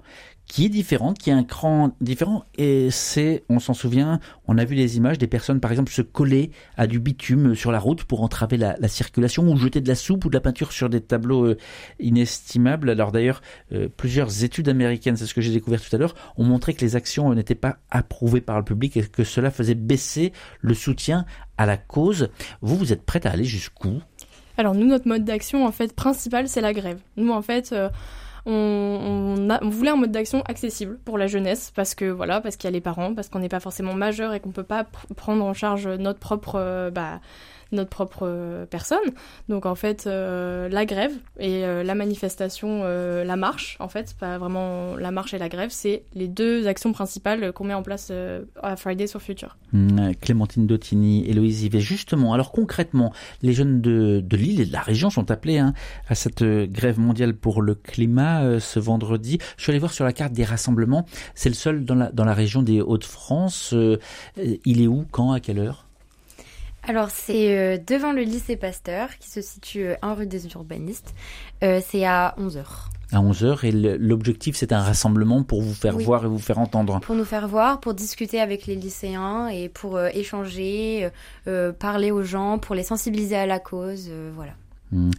qui 0.51 0.65
est 0.65 0.70
différente, 0.70 1.17
qui 1.17 1.31
a 1.31 1.38
un 1.38 1.46
cran 1.46 1.96
différent. 2.01 2.43
Et 2.58 2.91
c'est, 2.91 3.46
on 3.48 3.60
s'en 3.60 3.74
souvient, 3.74 4.20
on 4.50 4.58
a 4.58 4.65
vu 4.65 4.75
les 4.75 4.98
images 4.98 5.17
des 5.17 5.27
personnes, 5.27 5.62
par 5.62 5.72
exemple, 5.72 5.93
se 5.93 6.01
coller 6.01 6.51
à 6.75 6.88
du 6.88 7.00
bitume 7.00 7.55
sur 7.55 7.72
la 7.72 7.79
route 7.79 8.03
pour 8.03 8.22
entraver 8.22 8.58
la, 8.58 8.75
circulation 8.89 9.50
ou 9.50 9.55
jeter 9.55 9.79
de 9.79 9.88
la 9.88 9.96
soupe 9.96 10.25
ou 10.25 10.29
de 10.29 10.34
la 10.34 10.41
peinture 10.41 10.74
sur 10.74 10.89
des 10.89 11.00
tableaux 11.00 11.46
euh, 11.46 11.58
inestimables. 12.01 12.89
Alors 12.89 13.13
d'ailleurs, 13.13 13.41
euh, 13.72 13.88
plusieurs 13.96 14.43
études 14.43 14.67
américaines, 14.67 15.15
c'est 15.15 15.25
ce 15.25 15.34
que 15.34 15.39
j'ai 15.39 15.53
découvert 15.53 15.79
tout 15.79 15.96
à 15.96 15.98
l'heure, 15.98 16.15
ont 16.36 16.43
montré 16.43 16.74
que 16.74 16.81
les 16.81 16.98
actions 16.98 17.34
n'étaient 17.34 17.55
pas 17.55 17.77
approuvées 17.89 18.41
par 18.41 18.58
le 18.58 18.65
public 18.65 18.98
et 18.98 19.03
que 19.03 19.24
cela 19.24 19.51
faisait 19.51 19.74
baisser 19.74 20.34
le 20.60 20.74
soutien 20.74 21.25
à 21.58 21.65
la 21.65 21.77
cause. 21.77 22.27
Vous, 22.60 22.75
vous 22.75 22.91
êtes 22.91 23.05
prête 23.05 23.25
à 23.25 23.31
aller 23.31 23.46
jusqu'où? 23.46 24.01
Alors 24.58 24.75
nous, 24.75 24.86
notre 24.86 25.08
mode 25.08 25.24
d'action, 25.24 25.65
en 25.65 25.72
fait, 25.72 25.96
principal, 25.96 26.50
c'est 26.50 26.60
la 26.60 26.74
grève. 26.74 27.00
Nous, 27.15 27.31
en 27.31 27.41
fait... 27.41 27.72
Euh, 27.72 27.88
on, 28.45 29.60
voulait 29.63 29.91
un 29.91 29.95
mode 29.95 30.12
d'action 30.12 30.41
accessible 30.48 30.98
pour 31.05 31.17
la 31.17 31.27
jeunesse 31.27 31.71
parce 31.75 31.95
que 31.95 32.05
voilà, 32.05 32.41
parce 32.41 32.55
qu'il 32.55 32.67
y 32.67 32.69
a 32.69 32.71
les 32.71 32.81
parents, 32.81 33.13
parce 33.13 33.29
qu'on 33.29 33.39
n'est 33.39 33.50
pas 33.50 33.60
forcément 33.60 33.93
majeur 33.93 34.33
et 34.33 34.39
qu'on 34.39 34.51
peut 34.51 34.63
pas 34.63 34.86
prendre 35.15 35.43
en 35.43 35.53
charge 35.53 35.88
notre 35.88 36.19
propre 36.19 36.55
euh, 36.55 36.91
bah, 36.91 37.19
notre 37.71 37.89
propre 37.89 38.23
euh, 38.23 38.65
personne. 38.65 38.99
Donc 39.49 39.65
en 39.65 39.75
fait, 39.75 40.05
euh, 40.07 40.69
la 40.69 40.85
grève 40.85 41.13
et 41.39 41.65
euh, 41.65 41.83
la 41.83 41.95
manifestation, 41.95 42.83
la 42.83 43.35
marche, 43.35 43.77
en 43.79 43.87
fait, 43.87 44.15
pas 44.19 44.37
vraiment 44.37 44.95
la 44.95 45.11
marche 45.11 45.33
et 45.33 45.37
la 45.37 45.49
grève, 45.49 45.69
c'est 45.71 46.03
les 46.13 46.27
deux 46.27 46.67
actions 46.67 46.91
principales 46.91 47.51
qu'on 47.53 47.63
met 47.63 47.73
en 47.73 47.83
place 47.83 48.11
à 48.61 48.75
Fridays 48.75 49.07
for 49.07 49.21
Future. 49.21 49.57
Mmh, 49.73 50.13
Clémentine 50.21 50.67
Dottini, 50.67 51.27
Héloïse 51.29 51.63
Yvet, 51.63 51.79
justement, 51.79 52.33
alors 52.33 52.51
concrètement, 52.51 53.13
les 53.41 53.53
jeunes 53.53 53.81
de, 53.81 54.21
de 54.23 54.37
l'île 54.37 54.61
et 54.61 54.65
de 54.65 54.73
la 54.73 54.81
région 54.81 55.09
sont 55.09 55.31
appelés 55.31 55.57
hein, 55.57 55.73
à 56.07 56.15
cette 56.15 56.43
grève 56.43 56.99
mondiale 56.99 57.33
pour 57.33 57.61
le 57.61 57.75
climat 57.75 58.59
ce 58.59 58.79
vendredi. 58.79 59.39
Je 59.57 59.63
suis 59.63 59.71
allé 59.71 59.79
voir 59.79 59.93
sur 59.93 60.05
la 60.05 60.13
carte 60.13 60.33
des 60.33 60.45
rassemblements, 60.45 61.05
c'est 61.35 61.49
le 61.49 61.55
seul 61.55 61.85
dans 61.85 61.95
la, 61.95 62.11
dans 62.11 62.25
la 62.25 62.33
région 62.33 62.61
des 62.61 62.81
Hauts-de-France. 62.81 63.73
il 64.65 64.81
est 64.81 64.87
où, 64.87 65.05
quand, 65.11 65.31
à 65.31 65.39
quelle 65.39 65.59
heure? 65.59 65.85
Alors 66.83 67.11
c'est 67.11 67.55
euh, 67.57 67.77
devant 67.77 68.11
le 68.11 68.23
lycée 68.23 68.55
Pasteur 68.55 69.17
qui 69.19 69.29
se 69.29 69.41
situe 69.41 69.85
euh, 69.85 69.95
en 70.01 70.15
rue 70.15 70.25
des 70.25 70.47
urbanistes. 70.47 71.13
Euh, 71.63 71.79
c'est 71.85 72.05
à 72.05 72.35
11h. 72.39 72.65
À 73.11 73.19
11h 73.19 73.65
et 73.65 73.71
l'objectif 73.97 74.55
c'est 74.55 74.71
un 74.71 74.79
rassemblement 74.79 75.43
pour 75.43 75.61
vous 75.61 75.73
faire 75.73 75.97
voir 75.97 76.25
et 76.25 76.27
vous 76.27 76.39
faire 76.39 76.59
entendre. 76.59 77.01
Pour 77.01 77.15
nous 77.15 77.25
faire 77.25 77.47
voir, 77.47 77.81
pour 77.81 77.93
discuter 77.93 78.39
avec 78.39 78.65
les 78.65 78.75
lycéens 78.75 79.50
et 79.50 79.67
pour 79.67 80.00
échanger, 80.00 81.09
parler 81.77 82.11
aux 82.11 82.23
gens, 82.23 82.57
pour 82.57 82.73
les 82.73 82.83
sensibiliser 82.83 83.35
à 83.35 83.45
la 83.45 83.59
cause, 83.59 84.09
voilà. 84.33 84.53
Hmm. 84.93 85.11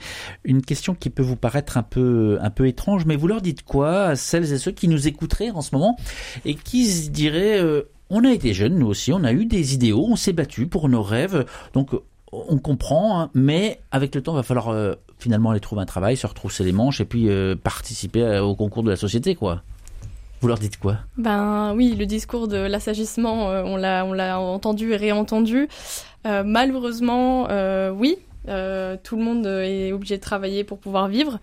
Une 0.44 0.62
question 0.62 0.94
qui 0.94 1.10
peut 1.10 1.22
vous 1.22 1.36
paraître 1.36 1.76
un 1.76 1.82
peu, 1.82 2.38
un 2.40 2.48
peu 2.48 2.66
étrange, 2.66 3.04
mais 3.04 3.16
vous 3.16 3.26
leur 3.26 3.42
dites 3.42 3.62
quoi 3.62 4.04
à 4.04 4.16
celles 4.16 4.54
et 4.54 4.58
ceux 4.58 4.72
qui 4.72 4.88
nous 4.88 5.06
écouteraient 5.06 5.50
en 5.50 5.60
ce 5.60 5.74
moment 5.74 5.98
et 6.46 6.54
qui 6.54 6.86
se 6.86 7.10
diraient 7.10 7.60
on 8.12 8.24
a 8.24 8.30
été 8.30 8.52
jeunes, 8.52 8.78
nous 8.78 8.86
aussi, 8.86 9.12
on 9.12 9.24
a 9.24 9.32
eu 9.32 9.46
des 9.46 9.74
idéaux, 9.74 10.06
on 10.08 10.16
s'est 10.16 10.34
battu 10.34 10.66
pour 10.66 10.88
nos 10.88 11.02
rêves, 11.02 11.46
donc 11.72 11.90
on 12.32 12.58
comprend, 12.58 13.20
hein, 13.20 13.30
mais 13.34 13.80
avec 13.90 14.14
le 14.14 14.22
temps, 14.22 14.32
il 14.32 14.36
va 14.36 14.42
falloir 14.42 14.68
euh, 14.68 14.94
finalement 15.18 15.50
aller 15.50 15.60
trouver 15.60 15.82
un 15.82 15.86
travail, 15.86 16.16
se 16.16 16.26
retrousser 16.26 16.62
les 16.62 16.72
manches 16.72 17.00
et 17.00 17.04
puis 17.06 17.28
euh, 17.28 17.56
participer 17.56 18.22
euh, 18.22 18.42
au 18.42 18.54
concours 18.54 18.82
de 18.82 18.90
la 18.90 18.96
société, 18.96 19.34
quoi. 19.34 19.62
Vous 20.42 20.48
leur 20.48 20.58
dites 20.58 20.78
quoi? 20.78 20.98
Ben 21.16 21.72
oui, 21.74 21.94
le 21.96 22.04
discours 22.04 22.48
de 22.48 22.56
l'assagissement, 22.56 23.46
on 23.46 23.76
l'a, 23.76 24.04
on 24.04 24.12
l'a 24.12 24.40
entendu 24.40 24.92
et 24.92 24.96
réentendu. 24.96 25.68
malheureusement, 26.24 27.46
oui, 27.92 28.18
euh, 28.48 28.96
tout 29.02 29.16
le 29.16 29.22
monde 29.22 29.46
est 29.46 29.92
obligé 29.92 30.16
de 30.16 30.22
travailler 30.22 30.64
pour 30.64 30.78
pouvoir 30.78 31.08
vivre. 31.08 31.38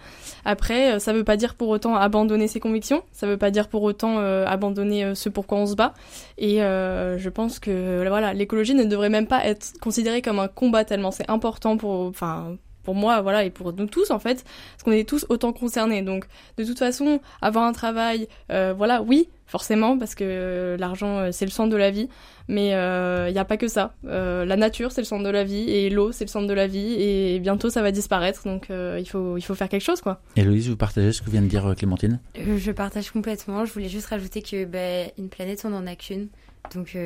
Après, 0.46 0.94
euh, 0.94 1.00
ça 1.00 1.14
veut 1.14 1.24
pas 1.24 1.38
dire 1.38 1.56
pour 1.56 1.70
autant 1.70 1.96
abandonner 1.96 2.48
ses 2.48 2.60
convictions, 2.60 3.04
ça 3.12 3.28
veut 3.28 3.38
pas 3.38 3.52
dire 3.52 3.70
pour 3.70 3.84
autant 3.84 4.20
euh, 4.20 4.46
abandonner 4.46 5.16
ce 5.16 5.30
pour 5.30 5.48
quoi 5.48 5.60
on 5.60 5.66
se 5.66 5.76
bat. 5.76 5.94
Et 6.38 6.58
je 6.60 7.30
pense 7.30 7.60
que 7.60 8.08
voilà, 8.08 8.34
l'écologie 8.34 8.74
ne 8.74 8.84
devrait 8.84 9.10
même 9.10 9.28
pas 9.28 9.46
être 9.46 9.74
considérée 9.82 10.22
comme 10.22 10.40
un 10.40 10.48
combat 10.48 10.86
tellement 10.86 11.12
c'est 11.12 11.30
important 11.30 11.78
pour, 11.78 12.02
enfin, 12.08 12.56
pour 12.90 12.96
moi, 12.96 13.22
voilà, 13.22 13.44
et 13.44 13.52
pour 13.52 13.72
nous 13.72 13.86
tous 13.86 14.10
en 14.10 14.18
fait, 14.18 14.44
parce 14.44 14.84
qu'on 14.84 14.92
est 14.92 15.08
tous 15.08 15.28
autant 15.30 15.54
concernés. 15.54 16.02
Donc, 16.02 16.26
de 16.58 16.64
toute 16.64 16.80
façon, 16.80 17.20
avoir 17.40 17.66
un 17.66 17.72
travail, 17.72 18.28
voilà, 18.50 19.04
oui, 19.04 19.30
forcément, 19.46 19.96
parce 20.00 20.16
que 20.16 20.76
l'argent, 20.80 21.32
c'est 21.32 21.46
le 21.46 21.52
centre 21.52 21.70
de 21.70 21.78
la 21.78 21.92
vie. 21.92 22.10
Mais 22.48 22.70
il 22.70 22.74
euh, 22.74 23.32
n'y 23.32 23.38
a 23.38 23.46
pas 23.46 23.58
que 23.58 23.68
ça. 23.68 23.94
Euh, 24.06 24.44
la 24.44 24.58
nature, 24.58 24.92
c'est 24.92 25.02
le 25.02 25.06
centre 25.06 25.24
de 25.24 25.30
la 25.30 25.44
vie, 25.44 25.70
et 25.70 25.92
l'eau, 25.92 26.12
c'est 26.12 26.24
le 26.24 26.30
centre 26.30 26.48
de 26.48 26.54
la 26.54 26.66
vie, 26.66 26.96
et 27.00 27.40
bientôt 27.40 27.70
ça 27.70 27.84
va 27.84 27.92
disparaître, 27.92 28.44
donc 28.46 28.72
euh, 28.72 28.98
il, 29.00 29.08
faut, 29.08 29.38
il 29.38 29.44
faut 29.44 29.54
faire 29.54 29.70
quelque 29.70 29.84
chose, 29.84 30.02
quoi. 30.02 30.20
Et 30.36 30.42
Louise, 30.42 30.68
vous 30.68 30.76
partagez 30.76 31.12
ce 31.12 31.22
que 31.22 31.30
vient 31.30 31.44
de 31.44 31.48
dire 31.48 31.76
Clémentine? 31.78 32.20
Je 32.36 32.72
partage 32.72 33.12
complètement. 33.12 33.66
Je 33.66 33.72
voulais 33.72 33.88
juste 33.88 34.08
rajouter 34.08 34.42
que 34.42 34.66
ben, 34.66 35.12
une 35.20 35.30
planète, 35.30 35.62
on 35.64 35.70
n'en 35.70 35.86
a 35.86 35.96
qu'une. 35.96 36.30
Donc 36.74 36.98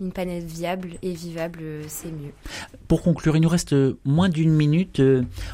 une 0.00 0.12
planète 0.12 0.44
viable 0.44 0.94
et 1.02 1.12
vivable, 1.12 1.62
c'est 1.88 2.10
mieux. 2.10 2.32
Pour 2.88 3.02
conclure, 3.02 3.36
il 3.36 3.40
nous 3.40 3.48
reste 3.48 3.74
moins 4.04 4.28
d'une 4.28 4.52
minute. 4.52 5.02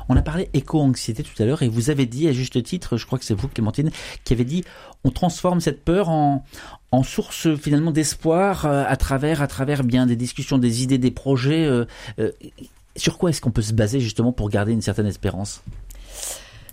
On 0.08 0.16
a 0.16 0.22
parlé 0.22 0.48
éco-anxiété 0.52 1.22
tout 1.22 1.42
à 1.42 1.46
l'heure 1.46 1.62
et 1.62 1.68
vous 1.68 1.90
avez 1.90 2.06
dit 2.06 2.28
à 2.28 2.32
juste 2.32 2.62
titre, 2.62 2.96
je 2.96 3.06
crois 3.06 3.18
que 3.18 3.24
c'est 3.24 3.34
vous 3.34 3.48
Clémentine, 3.48 3.90
qui 4.24 4.32
avez 4.32 4.44
dit 4.44 4.64
on 5.04 5.10
transforme 5.10 5.60
cette 5.60 5.84
peur 5.84 6.08
en, 6.08 6.44
en 6.90 7.02
source 7.02 7.54
finalement 7.56 7.90
d'espoir 7.90 8.66
euh, 8.66 8.84
à 8.86 8.96
travers 8.96 9.42
à 9.42 9.46
travers 9.46 9.84
bien 9.84 10.06
des 10.06 10.16
discussions, 10.16 10.58
des 10.58 10.82
idées, 10.82 10.98
des 10.98 11.10
projets. 11.10 11.64
Euh, 11.64 11.84
euh, 12.18 12.32
sur 12.96 13.18
quoi 13.18 13.30
est-ce 13.30 13.40
qu'on 13.40 13.50
peut 13.50 13.62
se 13.62 13.74
baser 13.74 14.00
justement 14.00 14.32
pour 14.32 14.48
garder 14.48 14.72
une 14.72 14.80
certaine 14.80 15.06
espérance? 15.06 15.62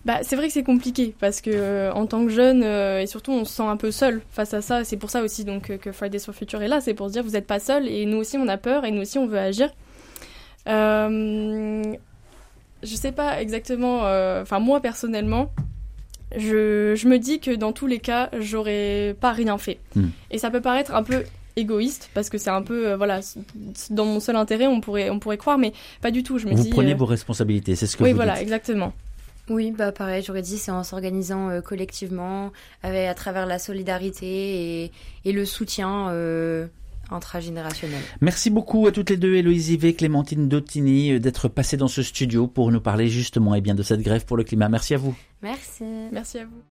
Bah, 0.05 0.19
c'est 0.23 0.35
vrai 0.35 0.47
que 0.47 0.53
c'est 0.53 0.63
compliqué 0.63 1.15
parce 1.19 1.39
que 1.39 1.91
en 1.93 2.05
tant 2.05 2.25
que 2.25 2.31
jeune 2.31 2.63
et 2.63 3.07
surtout 3.07 3.31
on 3.31 3.45
se 3.45 3.53
sent 3.53 3.63
un 3.63 3.77
peu 3.77 3.91
seul 3.91 4.21
face 4.31 4.53
à 4.53 4.61
ça. 4.61 4.83
C'est 4.83 4.97
pour 4.97 5.09
ça 5.09 5.23
aussi 5.23 5.45
donc 5.45 5.77
que 5.77 5.91
Fridays 5.91 6.19
for 6.19 6.35
Future 6.35 6.61
est 6.61 6.67
là, 6.67 6.81
c'est 6.81 6.93
pour 6.93 7.07
se 7.07 7.13
dire 7.13 7.23
vous 7.23 7.31
n'êtes 7.31 7.47
pas 7.47 7.59
seul 7.59 7.87
et 7.87 8.05
nous 8.05 8.17
aussi 8.17 8.37
on 8.37 8.47
a 8.47 8.57
peur 8.57 8.83
et 8.85 8.91
nous 8.91 9.01
aussi 9.01 9.17
on 9.17 9.27
veut 9.27 9.39
agir. 9.39 9.69
je 10.67 11.95
sais 12.83 13.13
pas 13.13 13.41
exactement. 13.41 13.99
Enfin 14.41 14.59
moi 14.59 14.81
personnellement, 14.81 15.51
je, 16.37 17.07
me 17.07 17.17
dis 17.17 17.39
que 17.39 17.51
dans 17.51 17.71
tous 17.71 17.87
les 17.87 17.99
cas, 17.99 18.29
j'aurais 18.39 19.15
pas 19.19 19.31
rien 19.31 19.57
fait. 19.57 19.79
Hmm. 19.95 20.07
Et 20.31 20.37
ça 20.37 20.49
peut 20.49 20.61
paraître 20.61 20.93
un 20.93 21.03
peu 21.03 21.23
égoïste 21.55 22.09
parce 22.13 22.29
que 22.29 22.39
c'est 22.39 22.49
un 22.49 22.63
peu 22.63 22.87
euh, 22.87 22.97
voilà 22.97 23.19
dans 23.91 24.05
mon 24.05 24.19
seul 24.19 24.35
intérêt 24.35 24.65
on 24.65 24.81
pourrait 24.81 25.11
on 25.11 25.19
pourrait 25.19 25.37
croire 25.37 25.59
mais 25.59 25.71
pas 26.01 26.09
du 26.09 26.23
tout 26.23 26.39
je 26.39 26.47
me 26.47 26.55
vous 26.55 26.63
dis 26.63 26.69
prenez 26.71 26.93
euh, 26.93 26.95
vos 26.95 27.05
responsabilités 27.05 27.75
c'est 27.75 27.85
ce 27.85 27.95
que 27.95 28.03
oui 28.03 28.09
vous 28.09 28.15
voilà 28.15 28.41
exactement 28.41 28.91
oui, 29.49 29.71
bah 29.71 29.91
pareil, 29.91 30.23
j'aurais 30.23 30.41
dit 30.41 30.57
c'est 30.57 30.71
en 30.71 30.83
s'organisant 30.83 31.49
euh, 31.49 31.61
collectivement, 31.61 32.51
avec, 32.81 33.07
à 33.07 33.13
travers 33.13 33.45
la 33.45 33.59
solidarité 33.59 34.83
et, 34.83 34.91
et 35.25 35.31
le 35.31 35.45
soutien 35.45 36.09
intragénérationnel. 37.11 38.01
Merci 38.21 38.49
beaucoup 38.49 38.87
à 38.87 38.91
toutes 38.91 39.09
les 39.09 39.17
deux, 39.17 39.35
Héloïse 39.35 39.69
Yvet, 39.69 39.93
Clémentine 39.93 40.47
Dottini, 40.47 41.13
euh, 41.13 41.19
d'être 41.19 41.47
passées 41.47 41.77
dans 41.77 41.87
ce 41.87 42.01
studio 42.01 42.47
pour 42.47 42.71
nous 42.71 42.81
parler 42.81 43.07
justement 43.07 43.55
et 43.55 43.59
eh 43.59 43.61
bien, 43.61 43.75
de 43.75 43.83
cette 43.83 44.01
grève 44.01 44.25
pour 44.25 44.37
le 44.37 44.43
climat. 44.43 44.69
Merci 44.69 44.93
à 44.93 44.97
vous. 44.97 45.15
Merci. 45.41 45.83
Merci 46.11 46.39
à 46.39 46.45
vous. 46.45 46.63